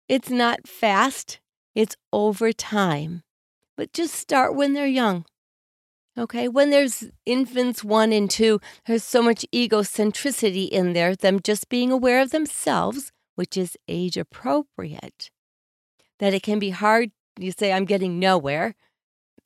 It's 0.07 0.29
not 0.29 0.67
fast, 0.67 1.39
it's 1.75 1.95
over 2.11 2.51
time. 2.51 3.23
But 3.77 3.93
just 3.93 4.13
start 4.13 4.55
when 4.55 4.73
they're 4.73 4.85
young. 4.85 5.25
Okay, 6.17 6.49
when 6.49 6.71
there's 6.71 7.05
infants 7.25 7.85
one 7.85 8.11
and 8.11 8.29
two, 8.29 8.59
there's 8.85 9.03
so 9.03 9.21
much 9.21 9.45
egocentricity 9.53 10.67
in 10.67 10.91
there, 10.91 11.15
them 11.15 11.39
just 11.41 11.69
being 11.69 11.89
aware 11.89 12.21
of 12.21 12.31
themselves, 12.31 13.11
which 13.35 13.55
is 13.55 13.77
age 13.87 14.17
appropriate, 14.17 15.31
that 16.19 16.33
it 16.33 16.43
can 16.43 16.59
be 16.59 16.71
hard. 16.71 17.11
You 17.39 17.53
say, 17.53 17.71
I'm 17.71 17.85
getting 17.85 18.19
nowhere. 18.19 18.75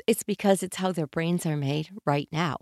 It's 0.08 0.24
because 0.24 0.64
it's 0.64 0.78
how 0.78 0.92
their 0.92 1.08
brains 1.08 1.46
are 1.46 1.56
made 1.56 1.90
right 2.04 2.28
now. 2.32 2.58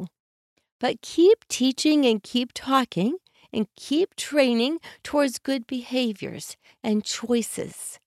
But 0.81 1.01
keep 1.01 1.47
teaching 1.47 2.05
and 2.05 2.21
keep 2.21 2.51
talking 2.53 3.17
and 3.53 3.67
keep 3.77 4.17
training 4.17 4.79
towards 5.03 5.39
good 5.39 5.65
behaviors 5.65 6.57
and 6.83 7.05
choices 7.05 7.99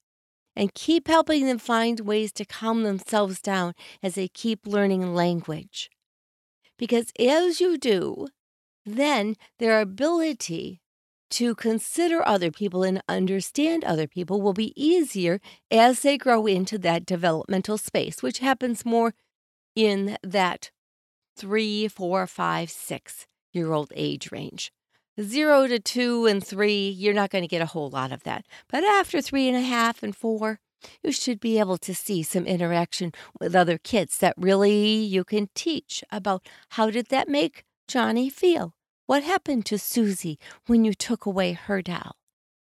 and 0.56 0.74
keep 0.74 1.06
helping 1.06 1.46
them 1.46 1.58
find 1.58 2.00
ways 2.00 2.32
to 2.32 2.44
calm 2.44 2.82
themselves 2.82 3.40
down 3.40 3.74
as 4.02 4.14
they 4.14 4.28
keep 4.28 4.66
learning 4.66 5.14
language. 5.14 5.90
Because 6.78 7.12
as 7.20 7.60
you 7.60 7.76
do, 7.78 8.28
then 8.84 9.36
their 9.58 9.80
ability 9.80 10.80
to 11.28 11.54
consider 11.54 12.26
other 12.26 12.50
people 12.50 12.82
and 12.82 13.02
understand 13.08 13.84
other 13.84 14.06
people 14.06 14.40
will 14.40 14.52
be 14.52 14.72
easier 14.76 15.40
as 15.70 16.00
they 16.00 16.16
grow 16.16 16.46
into 16.46 16.78
that 16.78 17.04
developmental 17.04 17.76
space, 17.76 18.22
which 18.22 18.38
happens 18.38 18.84
more 18.84 19.12
in 19.74 20.16
that 20.22 20.70
three, 21.36 21.88
four, 21.88 22.26
five, 22.26 22.70
six 22.70 23.26
year 23.52 23.72
old 23.72 23.92
age 23.96 24.30
range 24.30 24.72
zero 25.20 25.66
to 25.66 25.78
two 25.78 26.26
and 26.26 26.44
three, 26.44 26.88
you're 26.88 27.14
not 27.14 27.30
going 27.30 27.42
to 27.42 27.48
get 27.48 27.62
a 27.62 27.66
whole 27.66 27.90
lot 27.90 28.12
of 28.12 28.22
that. 28.24 28.46
But 28.68 28.84
after 28.84 29.20
three 29.20 29.48
and 29.48 29.56
a 29.56 29.62
half 29.62 30.02
and 30.02 30.14
four, 30.14 30.60
you 31.02 31.12
should 31.12 31.40
be 31.40 31.58
able 31.58 31.78
to 31.78 31.94
see 31.94 32.22
some 32.22 32.46
interaction 32.46 33.12
with 33.40 33.54
other 33.54 33.78
kids 33.78 34.18
that 34.18 34.34
really 34.36 34.96
you 34.96 35.24
can 35.24 35.48
teach 35.54 36.04
about 36.10 36.46
how 36.70 36.90
did 36.90 37.08
that 37.08 37.28
make 37.28 37.64
Johnny 37.88 38.28
feel? 38.28 38.74
What 39.06 39.22
happened 39.22 39.66
to 39.66 39.78
Susie 39.78 40.38
when 40.66 40.84
you 40.84 40.92
took 40.92 41.26
away 41.26 41.52
her 41.52 41.80
doll? 41.80 42.16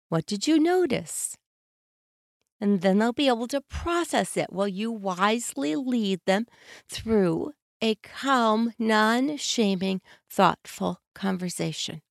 What 0.09 0.27
did 0.27 0.47
you 0.47 0.59
notice? 0.59 1.37
And 2.61 2.83
then 2.83 2.99
they'll 2.99 3.13
be 3.13 3.29
able 3.29 3.49
to 3.49 3.61
process 3.61 4.37
it 4.37 4.53
while 4.53 4.69
you 4.69 4.93
wisely 4.93 5.77
lead 5.77 6.21
them 6.27 6.47
through 6.89 7.53
a 7.81 7.95
calm, 7.97 8.73
non 8.79 9.37
shaming, 9.39 10.01
thoughtful 10.29 11.01
conversation. 11.15 12.03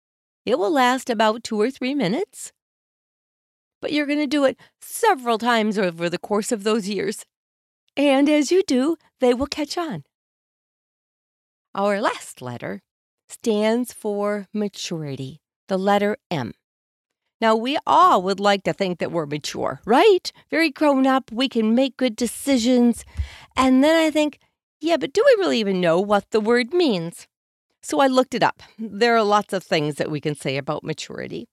It 0.50 0.58
will 0.58 0.72
last 0.72 1.12
about 1.12 1.44
two 1.44 1.62
or 1.62 1.70
three 1.70 1.94
minutes, 1.94 2.52
but 3.84 3.94
you're 3.94 4.08
going 4.08 4.18
to 4.18 4.26
do 4.26 4.46
it 4.46 4.58
several 4.82 5.38
times 5.38 5.78
over 5.78 6.10
the 6.10 6.18
course 6.18 6.52
of 6.52 6.64
those 6.64 6.90
years. 6.90 7.24
And 7.96 8.28
as 8.28 8.52
you 8.52 8.64
do, 8.64 8.98
they 9.20 9.36
will 9.36 9.46
catch 9.46 9.78
on. 9.78 10.06
Our 11.76 12.02
last 12.02 12.42
letter 12.42 12.82
stands 13.28 13.94
for 13.94 14.48
maturity, 14.52 15.40
the 15.68 15.78
letter 15.78 16.18
M. 16.32 16.54
Now, 17.40 17.56
we 17.56 17.78
all 17.86 18.24
would 18.24 18.40
like 18.40 18.64
to 18.64 18.74
think 18.74 18.98
that 18.98 19.12
we're 19.12 19.28
mature, 19.28 19.82
right? 19.86 20.32
Very 20.50 20.72
grown 20.72 21.06
up, 21.06 21.32
we 21.32 21.48
can 21.48 21.76
make 21.76 21.96
good 21.96 22.16
decisions. 22.16 23.06
And 23.56 23.84
then 23.84 23.96
I 23.96 24.10
think, 24.10 24.40
yeah, 24.82 24.98
but 24.98 25.14
do 25.14 25.24
we 25.24 25.44
really 25.44 25.60
even 25.60 25.80
know 25.80 26.00
what 26.00 26.32
the 26.32 26.42
word 26.42 26.74
means? 26.74 27.28
So 27.82 28.00
I 28.00 28.08
looked 28.08 28.34
it 28.34 28.44
up. 28.44 28.62
There 28.78 29.16
are 29.16 29.24
lots 29.24 29.54
of 29.54 29.64
things 29.64 29.96
that 29.96 30.12
we 30.12 30.20
can 30.20 30.36
say 30.36 30.58
about 30.58 30.84
maturity. 30.84 31.48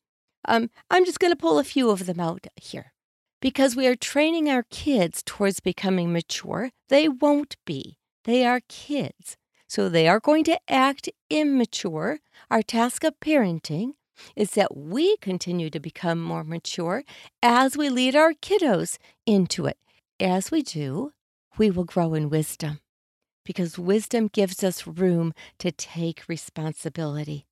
Um, 0.47 0.71
I'm 0.91 1.05
just 1.05 1.21
going 1.21 1.33
to 1.33 1.37
pull 1.37 1.59
a 1.59 1.65
few 1.65 1.91
of 1.91 2.07
them 2.07 2.21
out 2.21 2.47
here. 2.57 2.93
Because 3.41 3.77
we 3.77 3.87
are 3.87 3.97
training 3.97 4.49
our 4.49 4.65
kids 4.71 5.23
towards 5.25 5.61
becoming 5.61 6.13
mature, 6.13 6.71
they 6.89 7.09
won't 7.09 7.57
be. 7.65 7.99
They 8.25 8.45
are 8.45 8.61
kids. 8.69 9.37
So 9.69 9.89
they 9.89 10.09
are 10.09 10.21
going 10.21 10.45
to 10.45 10.59
act 10.69 11.09
immature. 11.29 12.21
Our 12.51 12.63
task 12.63 13.05
of 13.05 13.19
parenting 13.21 13.93
is 14.35 14.53
that 14.53 14.77
we 14.77 15.17
continue 15.19 15.71
to 15.71 15.81
become 15.81 16.23
more 16.23 16.45
mature 16.45 17.05
as 17.43 17.77
we 17.77 17.89
lead 17.89 18.17
our 18.17 18.33
kiddos 18.33 18.99
into 19.27 19.67
it. 19.67 19.77
As 20.19 20.51
we 20.51 20.63
do, 20.63 21.13
we 21.59 21.71
will 21.71 21.85
grow 21.85 22.15
in 22.15 22.31
wisdom 22.31 22.81
because 23.47 23.79
wisdom 23.79 24.29
gives 24.29 24.63
us 24.63 24.87
room 24.87 25.33
to 25.59 25.73
take 25.73 26.29
responsibility 26.29 27.47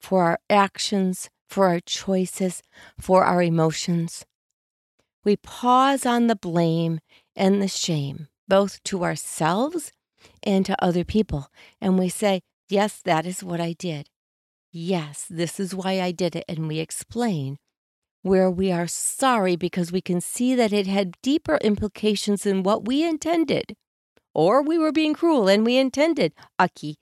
for 0.00 0.22
our 0.24 0.38
actions, 0.48 1.28
for 1.48 1.66
our 1.66 1.80
choices, 1.80 2.62
for 2.98 3.24
our 3.24 3.42
emotions. 3.42 4.24
We 5.24 5.36
pause 5.36 6.06
on 6.06 6.28
the 6.28 6.36
blame 6.36 7.00
and 7.34 7.60
the 7.60 7.68
shame, 7.68 8.28
both 8.46 8.82
to 8.84 9.04
ourselves 9.04 9.92
and 10.42 10.64
to 10.66 10.82
other 10.82 11.04
people, 11.04 11.48
and 11.80 11.98
we 11.98 12.08
say, 12.08 12.40
Yes, 12.68 13.00
that 13.04 13.26
is 13.26 13.44
what 13.44 13.60
I 13.60 13.74
did. 13.74 14.08
Yes, 14.72 15.26
this 15.28 15.60
is 15.60 15.74
why 15.74 16.00
I 16.00 16.12
did 16.12 16.34
it. 16.34 16.44
And 16.48 16.66
we 16.66 16.78
explain 16.78 17.58
where 18.22 18.50
we 18.50 18.72
are 18.72 18.86
sorry 18.86 19.54
because 19.54 19.92
we 19.92 20.00
can 20.00 20.20
see 20.20 20.54
that 20.54 20.72
it 20.72 20.86
had 20.86 21.14
deeper 21.22 21.58
implications 21.58 22.44
than 22.44 22.62
what 22.62 22.86
we 22.86 23.04
intended 23.04 23.76
or 24.34 24.62
we 24.62 24.78
were 24.78 24.92
being 24.92 25.14
cruel 25.14 25.48
and 25.48 25.64
we 25.64 25.76
intended 25.76 26.32
ucky 26.58 26.96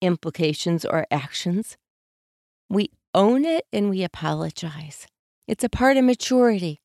implications 0.00 0.84
or 0.84 1.06
actions. 1.10 1.76
We 2.68 2.90
own 3.14 3.44
it 3.44 3.66
and 3.72 3.90
we 3.90 4.02
apologize. 4.02 5.06
It's 5.46 5.64
a 5.64 5.68
part 5.68 5.96
of 5.96 6.04
maturity. 6.04 6.80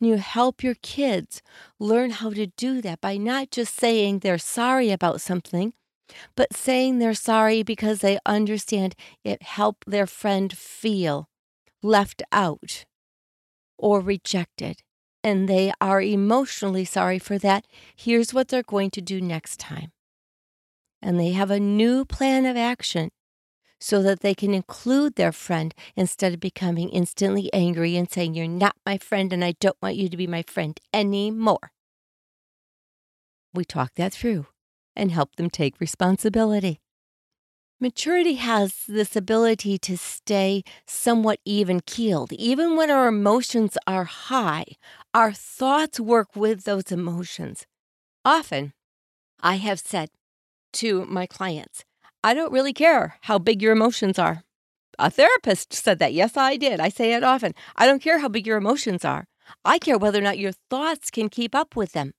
And 0.00 0.08
you 0.08 0.16
help 0.16 0.62
your 0.62 0.76
kids 0.82 1.42
learn 1.78 2.10
how 2.10 2.30
to 2.30 2.46
do 2.46 2.80
that 2.82 3.00
by 3.00 3.16
not 3.16 3.50
just 3.50 3.74
saying 3.74 4.18
they're 4.18 4.38
sorry 4.38 4.90
about 4.90 5.20
something, 5.20 5.72
but 6.36 6.54
saying 6.54 6.98
they're 6.98 7.14
sorry 7.14 7.62
because 7.62 8.00
they 8.00 8.18
understand 8.26 8.94
it 9.24 9.42
helped 9.42 9.84
their 9.86 10.06
friend 10.06 10.52
feel 10.56 11.28
left 11.82 12.22
out 12.30 12.84
or 13.78 14.00
rejected 14.00 14.82
and 15.26 15.48
they 15.48 15.72
are 15.80 16.00
emotionally 16.00 16.84
sorry 16.84 17.18
for 17.18 17.36
that, 17.36 17.66
here's 17.96 18.32
what 18.32 18.46
they're 18.46 18.62
going 18.62 18.90
to 18.90 19.00
do 19.00 19.20
next 19.20 19.58
time. 19.58 19.90
And 21.02 21.18
they 21.18 21.32
have 21.32 21.50
a 21.50 21.58
new 21.58 22.04
plan 22.04 22.46
of 22.46 22.56
action 22.56 23.10
so 23.80 24.04
that 24.04 24.20
they 24.20 24.36
can 24.36 24.54
include 24.54 25.16
their 25.16 25.32
friend 25.32 25.74
instead 25.96 26.32
of 26.32 26.38
becoming 26.38 26.90
instantly 26.90 27.52
angry 27.52 27.96
and 27.96 28.08
saying, 28.08 28.34
You're 28.34 28.46
not 28.46 28.76
my 28.86 28.98
friend 28.98 29.32
and 29.32 29.44
I 29.44 29.54
don't 29.58 29.76
want 29.82 29.96
you 29.96 30.08
to 30.08 30.16
be 30.16 30.28
my 30.28 30.44
friend 30.46 30.78
anymore. 30.94 31.72
We 33.52 33.64
talk 33.64 33.96
that 33.96 34.12
through 34.12 34.46
and 34.94 35.10
help 35.10 35.34
them 35.34 35.50
take 35.50 35.80
responsibility. 35.80 36.78
Maturity 37.78 38.36
has 38.36 38.84
this 38.88 39.14
ability 39.16 39.76
to 39.76 39.98
stay 39.98 40.64
somewhat 40.86 41.40
even 41.44 41.80
keeled. 41.80 42.32
Even 42.32 42.74
when 42.74 42.90
our 42.90 43.06
emotions 43.06 43.76
are 43.86 44.04
high, 44.04 44.64
our 45.12 45.30
thoughts 45.30 46.00
work 46.00 46.34
with 46.34 46.64
those 46.64 46.90
emotions. 46.90 47.66
Often, 48.24 48.72
I 49.40 49.56
have 49.56 49.78
said 49.78 50.08
to 50.72 51.04
my 51.04 51.26
clients, 51.26 51.84
I 52.24 52.32
don't 52.32 52.50
really 52.50 52.72
care 52.72 53.18
how 53.22 53.38
big 53.38 53.60
your 53.60 53.72
emotions 53.72 54.18
are. 54.18 54.42
A 54.98 55.10
therapist 55.10 55.74
said 55.74 55.98
that. 55.98 56.14
Yes, 56.14 56.34
I 56.34 56.56
did. 56.56 56.80
I 56.80 56.88
say 56.88 57.12
it 57.12 57.22
often. 57.22 57.52
I 57.76 57.86
don't 57.86 58.02
care 58.02 58.20
how 58.20 58.28
big 58.28 58.46
your 58.46 58.56
emotions 58.56 59.04
are. 59.04 59.26
I 59.66 59.78
care 59.78 59.98
whether 59.98 60.18
or 60.18 60.22
not 60.22 60.38
your 60.38 60.52
thoughts 60.70 61.10
can 61.10 61.28
keep 61.28 61.54
up 61.54 61.76
with 61.76 61.92
them. 61.92 62.14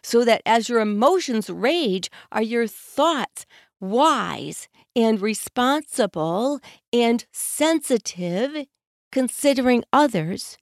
So 0.00 0.24
that 0.24 0.42
as 0.46 0.68
your 0.68 0.78
emotions 0.78 1.50
rage, 1.50 2.08
are 2.30 2.40
your 2.42 2.68
thoughts 2.68 3.46
wise 3.82 4.68
and 4.96 5.20
responsible 5.20 6.60
and 6.92 7.26
sensitive, 7.32 8.66
considering 9.10 9.84
others, 9.92 10.56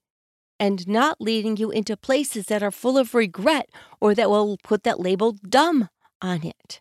and 0.59 0.89
not 0.89 1.21
leading 1.21 1.57
you 1.57 1.71
into 1.71 1.97
places 1.97 2.47
that 2.47 2.63
are 2.63 2.71
full 2.71 2.99
of 2.99 3.15
regret 3.15 3.69
or 4.01 4.15
that 4.15 4.31
will 4.31 4.59
put 4.65 4.83
that 4.83 4.99
label 4.99 5.33
dumb 5.33 5.89
on 6.21 6.45
it. 6.45 6.81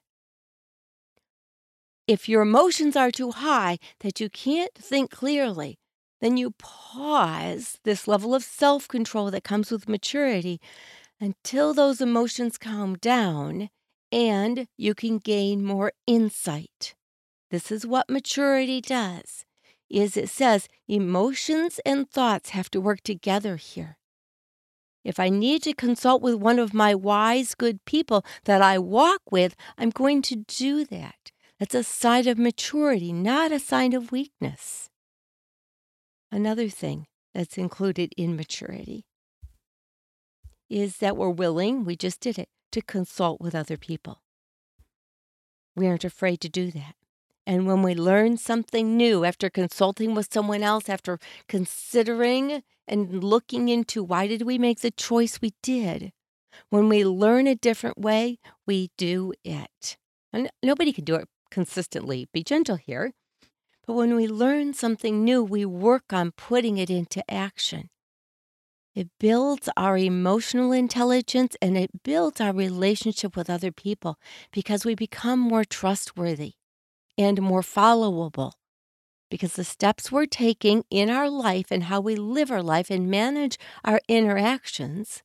If 2.08 2.28
your 2.28 2.41
emotions 2.41 2.95
are 2.95 3.12
too 3.12 3.32
high 3.32 3.78
that 3.99 4.19
you 4.19 4.30
can't 4.30 4.73
think 4.73 5.12
clearly, 5.12 5.78
then 6.21 6.38
you 6.38 6.52
pause 6.58 7.78
this 7.84 8.08
level 8.08 8.34
of 8.34 8.43
self 8.43 8.88
control 8.88 9.30
that 9.32 9.43
comes 9.43 9.71
with 9.71 9.88
maturity 9.88 10.60
until 11.21 11.73
those 11.73 12.02
emotions 12.02 12.58
calm 12.58 12.95
down 12.95 13.69
and 14.11 14.67
you 14.77 14.93
can 14.93 15.17
gain 15.17 15.63
more 15.63 15.93
insight. 16.07 16.95
This 17.51 17.71
is 17.71 17.85
what 17.85 18.09
maturity 18.09 18.81
does. 18.81 19.45
Is 19.89 20.15
it 20.15 20.29
says 20.29 20.67
emotions 20.87 21.79
and 21.85 22.09
thoughts 22.09 22.51
have 22.51 22.69
to 22.71 22.81
work 22.81 23.01
together 23.01 23.55
here. 23.55 23.97
If 25.03 25.19
I 25.19 25.29
need 25.29 25.63
to 25.63 25.73
consult 25.73 26.21
with 26.21 26.35
one 26.35 26.59
of 26.59 26.73
my 26.73 26.93
wise, 26.93 27.55
good 27.55 27.83
people 27.85 28.23
that 28.43 28.61
I 28.61 28.77
walk 28.77 29.21
with, 29.31 29.55
I'm 29.77 29.89
going 29.89 30.21
to 30.23 30.35
do 30.47 30.85
that. 30.85 31.31
That's 31.59 31.75
a 31.75 31.83
sign 31.83 32.27
of 32.27 32.37
maturity, 32.37 33.11
not 33.11 33.51
a 33.51 33.59
sign 33.59 33.93
of 33.93 34.11
weakness. 34.11 34.89
Another 36.31 36.69
thing 36.69 37.07
that's 37.33 37.57
included 37.57 38.13
in 38.17 38.35
maturity 38.35 39.05
is 40.69 40.97
that 40.97 41.17
we're 41.17 41.29
willing, 41.29 41.83
we 41.83 41.95
just 41.95 42.19
did 42.19 42.37
it, 42.37 42.49
to 42.71 42.82
consult 42.82 43.41
with 43.41 43.55
other 43.55 43.77
people. 43.77 44.21
We 45.75 45.88
aren't 45.88 46.03
afraid 46.03 46.41
to 46.41 46.49
do 46.49 46.71
that. 46.71 46.95
And 47.47 47.65
when 47.65 47.82
we 47.82 47.95
learn 47.95 48.38
something 48.38 48.95
new 48.95 49.25
after 49.25 49.49
consulting 49.49 50.13
with 50.13 50.32
someone 50.32 50.62
else, 50.62 50.88
after 50.88 51.19
considering 51.47 52.63
and 52.88 53.23
looking 53.23 53.69
into 53.69 54.03
why 54.03 54.27
did 54.27 54.43
we 54.43 54.58
make 54.58 54.82
the 54.82 54.91
choice 54.91 55.39
we 55.41 55.53
did, 55.63 56.12
when 56.69 56.89
we 56.89 57.03
learn 57.05 57.47
a 57.47 57.55
different 57.55 57.97
way, 57.97 58.39
we 58.67 58.91
do 58.97 59.34
it. 59.43 59.97
And 60.32 60.51
nobody 60.62 60.93
can 60.93 61.05
do 61.05 61.15
it 61.15 61.27
consistently. 61.49 62.27
Be 62.32 62.43
gentle 62.43 62.75
here. 62.75 63.13
But 63.88 63.93
when 63.93 64.15
we 64.15 64.27
learn 64.27 64.73
something 64.73 65.23
new, 65.23 65.43
we 65.43 65.65
work 65.65 66.13
on 66.13 66.32
putting 66.32 66.77
it 66.77 66.91
into 66.91 67.23
action. 67.32 67.89
It 68.99 69.07
builds 69.17 69.69
our 69.77 69.97
emotional 69.97 70.73
intelligence 70.73 71.55
and 71.62 71.77
it 71.77 72.03
builds 72.03 72.41
our 72.41 72.51
relationship 72.51 73.38
with 73.38 73.49
other 73.49 73.71
people 73.71 74.17
because 74.51 74.83
we 74.83 74.93
become 74.93 75.39
more 75.39 75.63
trustworthy 75.63 76.55
and 77.17 77.41
more 77.41 77.62
followable. 77.62 78.51
Because 79.31 79.53
the 79.53 79.63
steps 79.63 80.12
we're 80.12 80.25
taking 80.25 80.83
in 80.89 81.09
our 81.09 81.29
life 81.29 81.67
and 81.71 81.85
how 81.85 82.01
we 82.01 82.17
live 82.17 82.51
our 82.51 82.62
life 82.62 82.89
and 82.89 83.09
manage 83.09 83.57
our 83.85 84.01
interactions 84.09 85.23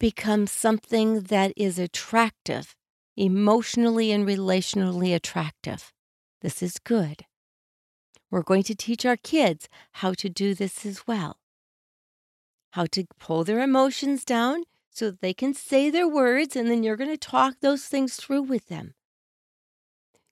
become 0.00 0.46
something 0.46 1.24
that 1.24 1.52
is 1.54 1.78
attractive, 1.78 2.74
emotionally 3.14 4.10
and 4.10 4.26
relationally 4.26 5.14
attractive. 5.14 5.92
This 6.40 6.62
is 6.62 6.78
good. 6.82 7.26
We're 8.30 8.42
going 8.42 8.62
to 8.62 8.74
teach 8.74 9.04
our 9.04 9.18
kids 9.18 9.68
how 9.92 10.14
to 10.14 10.30
do 10.30 10.54
this 10.54 10.86
as 10.86 11.06
well 11.06 11.36
how 12.74 12.86
to 12.86 13.04
pull 13.20 13.44
their 13.44 13.60
emotions 13.60 14.24
down 14.24 14.64
so 14.90 15.10
they 15.10 15.32
can 15.32 15.54
say 15.54 15.90
their 15.90 16.08
words, 16.08 16.56
and 16.56 16.68
then 16.68 16.82
you're 16.82 16.96
going 16.96 17.10
to 17.10 17.16
talk 17.16 17.54
those 17.60 17.84
things 17.84 18.16
through 18.16 18.42
with 18.42 18.66
them. 18.66 18.94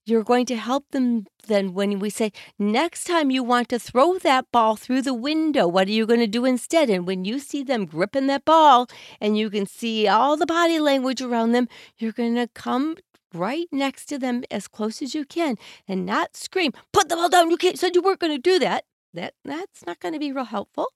You're 0.05 0.25
going 0.25 0.47
to 0.47 0.57
help 0.57 0.91
them 0.91 1.27
then 1.47 1.73
when 1.73 2.01
we 2.01 2.11
say, 2.11 2.33
next 2.59 3.05
time 3.05 3.31
you 3.31 3.45
want 3.45 3.69
to 3.69 3.79
throw 3.79 4.19
that 4.19 4.51
ball 4.51 4.75
through 4.75 5.03
the 5.03 5.15
window, 5.15 5.69
what 5.69 5.87
are 5.87 5.93
you 5.93 6.05
going 6.05 6.19
to 6.19 6.27
do 6.27 6.45
instead? 6.45 6.91
And 6.91 7.07
when 7.07 7.25
you 7.25 7.39
see 7.39 7.63
them 7.63 7.87
gripping 7.87 8.27
that 8.27 8.45
ball 8.45 8.89
and 9.21 9.39
you 9.39 9.49
can 9.49 9.65
see 9.65 10.09
all 10.09 10.37
the 10.37 10.47
body 10.47 10.81
language 10.81 11.23
around 11.23 11.53
them, 11.53 11.69
you're 11.97 12.11
going 12.11 12.35
to 12.35 12.49
come 12.49 12.97
right 13.33 13.69
next 13.71 14.07
to 14.07 14.19
them 14.19 14.43
as 14.51 14.67
close 14.67 15.01
as 15.01 15.15
you 15.15 15.25
can 15.25 15.57
and 15.87 16.05
not 16.05 16.37
scream, 16.37 16.73
put 16.93 17.09
the 17.09 17.15
ball 17.15 17.29
down. 17.29 17.51
You 17.51 17.57
can't, 17.57 17.79
said 17.79 17.95
you 17.95 18.03
weren't 18.03 18.19
going 18.19 18.35
to 18.35 18.51
do 18.51 18.59
that. 18.59 18.85
That 19.15 19.35
That's 19.45 19.87
not 19.87 20.01
going 20.01 20.15
to 20.15 20.21
be 20.21 20.33
real 20.33 20.45
helpful. 20.45 20.89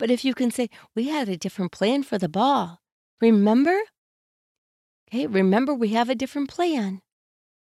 But 0.00 0.10
if 0.10 0.24
you 0.24 0.32
can 0.32 0.50
say, 0.50 0.70
we 0.96 1.08
had 1.08 1.28
a 1.28 1.36
different 1.36 1.72
plan 1.72 2.02
for 2.02 2.16
the 2.16 2.28
ball. 2.28 2.80
Remember? 3.20 3.78
Okay, 5.08 5.26
remember 5.26 5.74
we 5.74 5.88
have 5.88 6.08
a 6.08 6.14
different 6.14 6.48
plan. 6.48 7.00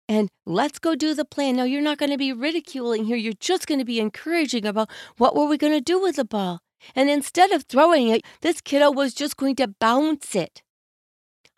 And 0.07 0.29
let's 0.45 0.77
go 0.77 0.93
do 0.93 1.15
the 1.15 1.25
plan. 1.25 1.55
Now, 1.55 1.63
you're 1.63 1.81
not 1.81 1.97
going 1.97 2.11
to 2.11 2.19
be 2.19 2.31
ridiculing 2.31 3.05
here. 3.05 3.17
You're 3.17 3.33
just 3.39 3.65
going 3.65 3.79
to 3.79 3.85
be 3.85 3.99
encouraging 3.99 4.67
about 4.67 4.91
what 5.17 5.35
were 5.35 5.47
we 5.47 5.57
going 5.57 5.73
to 5.73 5.81
do 5.81 5.99
with 5.99 6.17
the 6.17 6.23
ball. 6.23 6.59
And 6.95 7.09
instead 7.09 7.51
of 7.51 7.63
throwing 7.63 8.07
it, 8.09 8.21
this 8.41 8.61
kiddo 8.61 8.91
was 8.91 9.15
just 9.15 9.35
going 9.35 9.55
to 9.55 9.67
bounce 9.67 10.35
it 10.35 10.61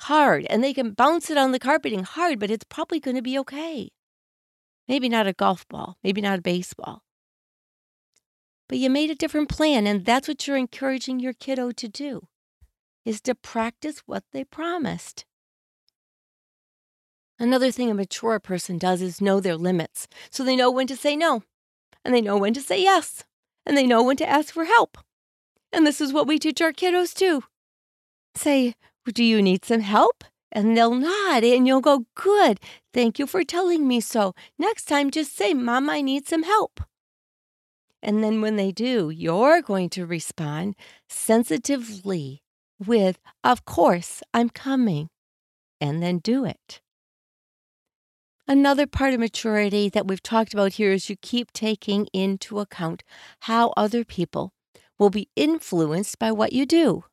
hard. 0.03 0.45
And 0.49 0.63
they 0.63 0.73
can 0.73 0.91
bounce 0.91 1.29
it 1.29 1.37
on 1.37 1.51
the 1.51 1.59
carpeting 1.59 2.03
hard, 2.03 2.39
but 2.39 2.51
it's 2.51 2.65
probably 2.69 3.01
going 3.01 3.17
to 3.17 3.21
be 3.21 3.37
okay. 3.39 3.89
Maybe 4.87 5.09
not 5.09 5.27
a 5.27 5.33
golf 5.33 5.67
ball, 5.67 5.97
maybe 6.03 6.21
not 6.21 6.39
a 6.39 6.41
baseball. 6.41 7.02
But 8.69 8.77
you 8.77 8.89
made 8.89 9.09
a 9.09 9.15
different 9.15 9.49
plan, 9.49 9.85
and 9.85 10.05
that's 10.05 10.27
what 10.27 10.47
you're 10.47 10.57
encouraging 10.57 11.19
your 11.19 11.33
kiddo 11.33 11.71
to 11.71 11.87
do 11.87 12.27
is 13.05 13.21
to 13.21 13.35
practice 13.35 14.01
what 14.05 14.23
they 14.31 14.43
promised. 14.43 15.25
Another 17.39 17.71
thing 17.71 17.89
a 17.89 17.93
mature 17.93 18.39
person 18.39 18.77
does 18.77 19.01
is 19.01 19.19
know 19.19 19.39
their 19.39 19.57
limits. 19.57 20.07
So 20.29 20.43
they 20.43 20.55
know 20.55 20.71
when 20.71 20.87
to 20.87 20.95
say 20.95 21.15
no, 21.15 21.43
and 22.05 22.13
they 22.13 22.21
know 22.21 22.37
when 22.37 22.53
to 22.53 22.61
say 22.61 22.81
yes, 22.81 23.23
and 23.65 23.75
they 23.75 23.85
know 23.85 24.03
when 24.03 24.17
to 24.17 24.29
ask 24.29 24.53
for 24.53 24.65
help. 24.65 24.97
And 25.71 25.85
this 25.85 25.99
is 25.99 26.13
what 26.13 26.27
we 26.27 26.39
teach 26.39 26.61
our 26.61 26.71
kiddos 26.71 27.13
too. 27.13 27.43
Say, 28.35 28.75
Do 29.11 29.23
you 29.23 29.41
need 29.41 29.65
some 29.65 29.81
help? 29.81 30.23
And 30.51 30.77
they'll 30.77 30.93
nod, 30.95 31.43
and 31.43 31.67
you'll 31.67 31.81
go, 31.81 32.05
Good. 32.15 32.59
Thank 32.93 33.17
you 33.17 33.25
for 33.25 33.43
telling 33.43 33.87
me 33.87 33.99
so. 33.99 34.33
Next 34.59 34.85
time, 34.85 35.09
just 35.09 35.35
say, 35.35 35.53
Mom, 35.53 35.89
I 35.89 36.01
need 36.01 36.27
some 36.27 36.43
help. 36.43 36.79
And 38.03 38.21
then 38.21 38.41
when 38.41 38.57
they 38.57 38.73
do, 38.73 39.09
you're 39.09 39.61
going 39.61 39.89
to 39.91 40.05
respond 40.05 40.75
sensitively 41.07 42.43
with, 42.85 43.17
Of 43.45 43.63
course, 43.63 44.21
I'm 44.33 44.49
coming. 44.49 45.07
And 45.79 46.03
then 46.03 46.19
do 46.19 46.43
it. 46.43 46.81
Another 48.45 48.85
part 48.85 49.13
of 49.13 49.21
maturity 49.21 49.87
that 49.89 50.05
we've 50.05 50.21
talked 50.21 50.53
about 50.53 50.73
here 50.73 50.91
is 50.91 51.09
you 51.09 51.15
keep 51.15 51.53
taking 51.53 52.07
into 52.11 52.59
account 52.59 53.03
how 53.41 53.73
other 53.77 54.03
people 54.03 54.51
will 54.99 55.09
be 55.09 55.29
influenced 55.37 56.19
by 56.19 56.31
what 56.31 56.51
you 56.51 56.65
do. 56.65 57.05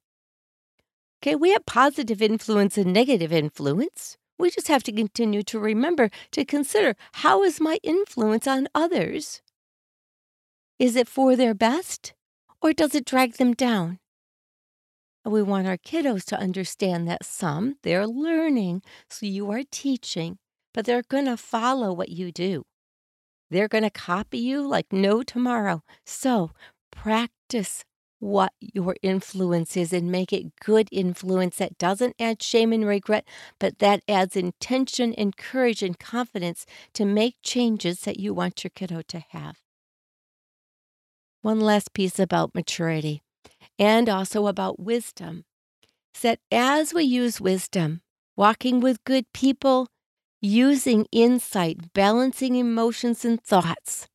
Okay, 1.22 1.36
we 1.36 1.50
have 1.50 1.66
positive 1.66 2.20
influence 2.20 2.76
and 2.76 2.92
negative 2.92 3.32
influence. 3.32 4.16
We 4.38 4.50
just 4.50 4.68
have 4.68 4.82
to 4.84 4.92
continue 4.92 5.44
to 5.44 5.60
remember 5.60 6.10
to 6.32 6.44
consider 6.44 6.96
how 7.12 7.44
is 7.44 7.60
my 7.60 7.78
influence 7.84 8.48
on 8.48 8.68
others? 8.74 9.40
Is 10.80 10.96
it 10.96 11.08
for 11.08 11.36
their 11.36 11.52
best 11.52 12.14
or 12.62 12.72
does 12.72 12.94
it 12.94 13.04
drag 13.04 13.34
them 13.34 13.52
down? 13.52 13.98
We 15.26 15.42
want 15.42 15.66
our 15.66 15.76
kiddos 15.76 16.24
to 16.28 16.38
understand 16.38 17.06
that 17.06 17.22
some 17.22 17.76
they're 17.82 18.06
learning, 18.06 18.80
so 19.10 19.26
you 19.26 19.50
are 19.50 19.60
teaching, 19.70 20.38
but 20.72 20.86
they're 20.86 21.02
going 21.02 21.26
to 21.26 21.36
follow 21.36 21.92
what 21.92 22.08
you 22.08 22.32
do. 22.32 22.62
They're 23.50 23.68
going 23.68 23.84
to 23.84 23.90
copy 23.90 24.38
you 24.38 24.66
like 24.66 24.90
no 24.90 25.22
tomorrow. 25.22 25.82
So 26.06 26.52
practice 26.90 27.84
what 28.18 28.54
your 28.58 28.96
influence 29.02 29.76
is 29.76 29.92
and 29.92 30.10
make 30.10 30.32
it 30.32 30.56
good 30.64 30.88
influence 30.90 31.58
that 31.58 31.76
doesn't 31.76 32.16
add 32.18 32.42
shame 32.42 32.72
and 32.72 32.86
regret, 32.86 33.28
but 33.58 33.80
that 33.80 34.02
adds 34.08 34.34
intention 34.34 35.12
and 35.12 35.36
courage 35.36 35.82
and 35.82 35.98
confidence 35.98 36.64
to 36.94 37.04
make 37.04 37.36
changes 37.42 38.00
that 38.00 38.18
you 38.18 38.32
want 38.32 38.64
your 38.64 38.70
kiddo 38.74 39.02
to 39.08 39.22
have. 39.28 39.58
One 41.42 41.60
last 41.60 41.94
piece 41.94 42.18
about 42.18 42.54
maturity 42.54 43.22
and 43.78 44.08
also 44.08 44.46
about 44.46 44.78
wisdom 44.78 45.44
is 46.14 46.20
that 46.22 46.40
as 46.50 46.92
we 46.92 47.04
use 47.04 47.40
wisdom, 47.40 48.02
walking 48.36 48.80
with 48.80 49.04
good 49.04 49.24
people, 49.32 49.88
using 50.42 51.06
insight, 51.12 51.92
balancing 51.94 52.56
emotions 52.56 53.24
and 53.24 53.42
thoughts 53.42 54.06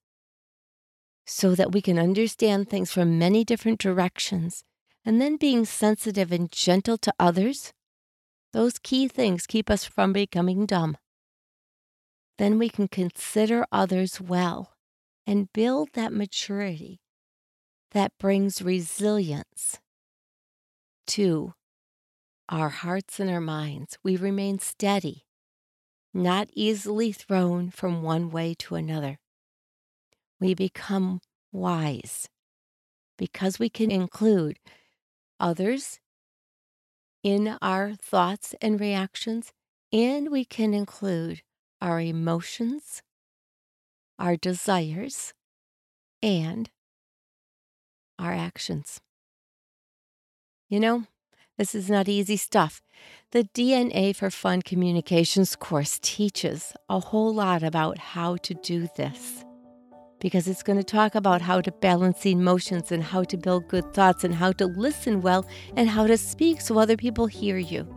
so 1.25 1.55
that 1.55 1.71
we 1.71 1.81
can 1.81 1.97
understand 1.97 2.69
things 2.69 2.91
from 2.91 3.17
many 3.17 3.43
different 3.43 3.79
directions, 3.79 4.63
and 5.03 5.19
then 5.19 5.37
being 5.37 5.65
sensitive 5.65 6.31
and 6.31 6.51
gentle 6.51 6.97
to 6.99 7.13
others. 7.19 7.73
Those 8.53 8.77
key 8.79 9.07
things 9.07 9.47
keep 9.47 9.69
us 9.69 9.83
from 9.83 10.13
becoming 10.13 10.65
dumb. 10.65 10.97
Then 12.37 12.59
we 12.59 12.69
can 12.69 12.87
consider 12.87 13.65
others 13.71 14.21
well 14.21 14.73
and 15.25 15.51
build 15.51 15.89
that 15.93 16.13
maturity 16.13 16.99
that 17.95 18.11
brings 18.19 18.61
resilience 18.61 19.79
to 21.07 21.53
our 22.49 22.67
hearts 22.67 23.21
and 23.21 23.29
our 23.29 23.39
minds. 23.39 23.97
We 24.03 24.17
remain 24.17 24.59
steady 24.59 25.23
not 26.13 26.49
easily 26.53 27.13
thrown 27.13 27.69
from 27.69 28.03
one 28.03 28.31
way 28.31 28.53
to 28.53 28.75
another. 28.75 29.17
We 30.41 30.53
become 30.53 31.21
wise 31.53 32.27
because 33.17 33.59
we 33.59 33.69
can 33.69 33.89
include 33.91 34.59
others 35.39 36.01
in 37.23 37.57
our 37.61 37.95
thoughts 37.95 38.53
and 38.61 38.77
reactions, 38.77 39.53
and 39.93 40.29
we 40.29 40.43
can 40.43 40.73
include 40.73 41.43
our 41.81 42.01
emotions, 42.01 43.01
our 44.19 44.35
desires, 44.35 45.33
and 46.21 46.69
our 48.19 48.33
actions. 48.33 48.99
You 50.69 50.79
know, 50.79 51.03
this 51.57 51.75
is 51.75 51.89
not 51.89 52.09
easy 52.09 52.37
stuff. 52.37 52.81
The 53.31 53.43
DNA 53.43 54.15
for 54.15 54.29
Fun 54.29 54.61
Communications 54.61 55.55
course 55.55 55.99
teaches 56.01 56.73
a 56.89 56.99
whole 56.99 57.33
lot 57.33 57.63
about 57.63 57.97
how 57.97 58.37
to 58.37 58.53
do 58.53 58.87
this 58.95 59.45
because 60.19 60.47
it's 60.47 60.63
going 60.63 60.77
to 60.77 60.83
talk 60.83 61.15
about 61.15 61.41
how 61.41 61.61
to 61.61 61.71
balance 61.71 62.25
emotions 62.25 62.91
and 62.91 63.03
how 63.03 63.23
to 63.23 63.37
build 63.37 63.67
good 63.67 63.93
thoughts 63.93 64.23
and 64.23 64.33
how 64.33 64.51
to 64.53 64.65
listen 64.65 65.21
well 65.21 65.45
and 65.75 65.89
how 65.89 66.07
to 66.07 66.17
speak 66.17 66.61
so 66.61 66.79
other 66.79 66.97
people 66.97 67.27
hear 67.27 67.57
you. 67.57 67.87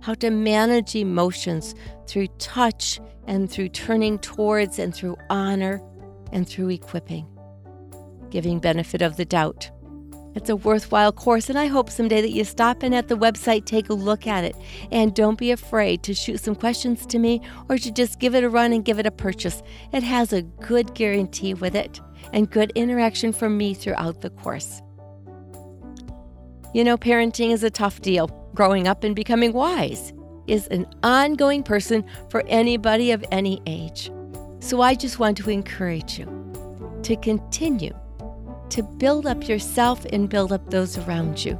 How 0.00 0.14
to 0.14 0.30
manage 0.30 0.94
emotions 0.94 1.74
through 2.06 2.28
touch 2.38 3.00
and 3.26 3.50
through 3.50 3.70
turning 3.70 4.18
towards 4.18 4.78
and 4.78 4.94
through 4.94 5.16
honor 5.30 5.82
and 6.32 6.48
through 6.48 6.70
equipping, 6.70 7.26
giving 8.34 8.58
benefit 8.58 9.00
of 9.00 9.16
the 9.16 9.24
doubt. 9.24 9.70
It's 10.34 10.50
a 10.50 10.56
worthwhile 10.56 11.12
course, 11.12 11.48
and 11.48 11.56
I 11.56 11.66
hope 11.66 11.88
someday 11.88 12.20
that 12.20 12.32
you 12.32 12.42
stop 12.42 12.82
in 12.82 12.92
at 12.92 13.06
the 13.06 13.14
website, 13.14 13.64
take 13.64 13.90
a 13.90 13.94
look 13.94 14.26
at 14.26 14.42
it, 14.42 14.56
and 14.90 15.14
don't 15.14 15.38
be 15.38 15.52
afraid 15.52 16.02
to 16.02 16.14
shoot 16.14 16.40
some 16.40 16.56
questions 16.56 17.06
to 17.06 17.20
me 17.20 17.40
or 17.68 17.78
to 17.78 17.92
just 17.92 18.18
give 18.18 18.34
it 18.34 18.42
a 18.42 18.48
run 18.48 18.72
and 18.72 18.84
give 18.84 18.98
it 18.98 19.06
a 19.06 19.12
purchase. 19.12 19.62
It 19.92 20.02
has 20.02 20.32
a 20.32 20.42
good 20.42 20.96
guarantee 20.96 21.54
with 21.54 21.76
it 21.76 22.00
and 22.32 22.50
good 22.50 22.72
interaction 22.74 23.32
from 23.32 23.56
me 23.56 23.72
throughout 23.72 24.20
the 24.20 24.30
course. 24.30 24.82
You 26.74 26.82
know, 26.82 26.96
parenting 26.96 27.52
is 27.52 27.62
a 27.62 27.70
tough 27.70 28.00
deal. 28.00 28.26
Growing 28.52 28.88
up 28.88 29.04
and 29.04 29.14
becoming 29.14 29.52
wise 29.52 30.12
is 30.48 30.66
an 30.68 30.86
ongoing 31.04 31.62
person 31.62 32.04
for 32.30 32.42
anybody 32.48 33.12
of 33.12 33.24
any 33.30 33.62
age. 33.66 34.10
So 34.58 34.80
I 34.80 34.96
just 34.96 35.20
want 35.20 35.36
to 35.36 35.50
encourage 35.50 36.18
you 36.18 36.26
to 37.04 37.14
continue 37.14 37.94
to 38.70 38.82
build 38.82 39.26
up 39.26 39.48
yourself 39.48 40.04
and 40.12 40.28
build 40.28 40.52
up 40.52 40.70
those 40.70 40.98
around 40.98 41.44
you. 41.44 41.58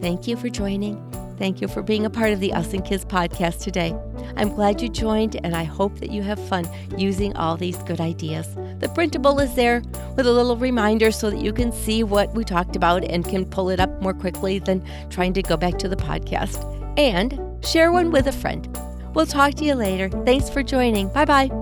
Thank 0.00 0.26
you 0.26 0.36
for 0.36 0.48
joining. 0.48 1.00
Thank 1.38 1.60
you 1.60 1.68
for 1.68 1.82
being 1.82 2.04
a 2.04 2.10
part 2.10 2.32
of 2.32 2.40
the 2.40 2.52
Us 2.52 2.72
and 2.72 2.84
Kids 2.84 3.04
podcast 3.04 3.62
today. 3.62 3.96
I'm 4.36 4.50
glad 4.50 4.80
you 4.80 4.88
joined, 4.88 5.40
and 5.44 5.56
I 5.56 5.64
hope 5.64 5.98
that 5.98 6.10
you 6.10 6.22
have 6.22 6.38
fun 6.48 6.68
using 6.96 7.36
all 7.36 7.56
these 7.56 7.78
good 7.78 8.00
ideas. 8.00 8.46
The 8.80 8.88
printable 8.94 9.40
is 9.40 9.54
there 9.54 9.82
with 10.16 10.26
a 10.26 10.32
little 10.32 10.56
reminder 10.56 11.10
so 11.10 11.30
that 11.30 11.40
you 11.40 11.52
can 11.52 11.72
see 11.72 12.04
what 12.04 12.34
we 12.34 12.44
talked 12.44 12.76
about 12.76 13.04
and 13.04 13.24
can 13.24 13.44
pull 13.44 13.70
it 13.70 13.80
up 13.80 14.02
more 14.02 14.14
quickly 14.14 14.58
than 14.58 14.84
trying 15.10 15.32
to 15.34 15.42
go 15.42 15.56
back 15.56 15.78
to 15.78 15.88
the 15.88 15.96
podcast. 15.96 16.68
And 16.98 17.38
share 17.64 17.92
one 17.92 18.10
with 18.10 18.26
a 18.26 18.32
friend. 18.32 18.68
We'll 19.14 19.26
talk 19.26 19.54
to 19.54 19.64
you 19.64 19.74
later. 19.74 20.08
Thanks 20.24 20.48
for 20.48 20.62
joining. 20.62 21.08
Bye 21.08 21.24
bye. 21.24 21.61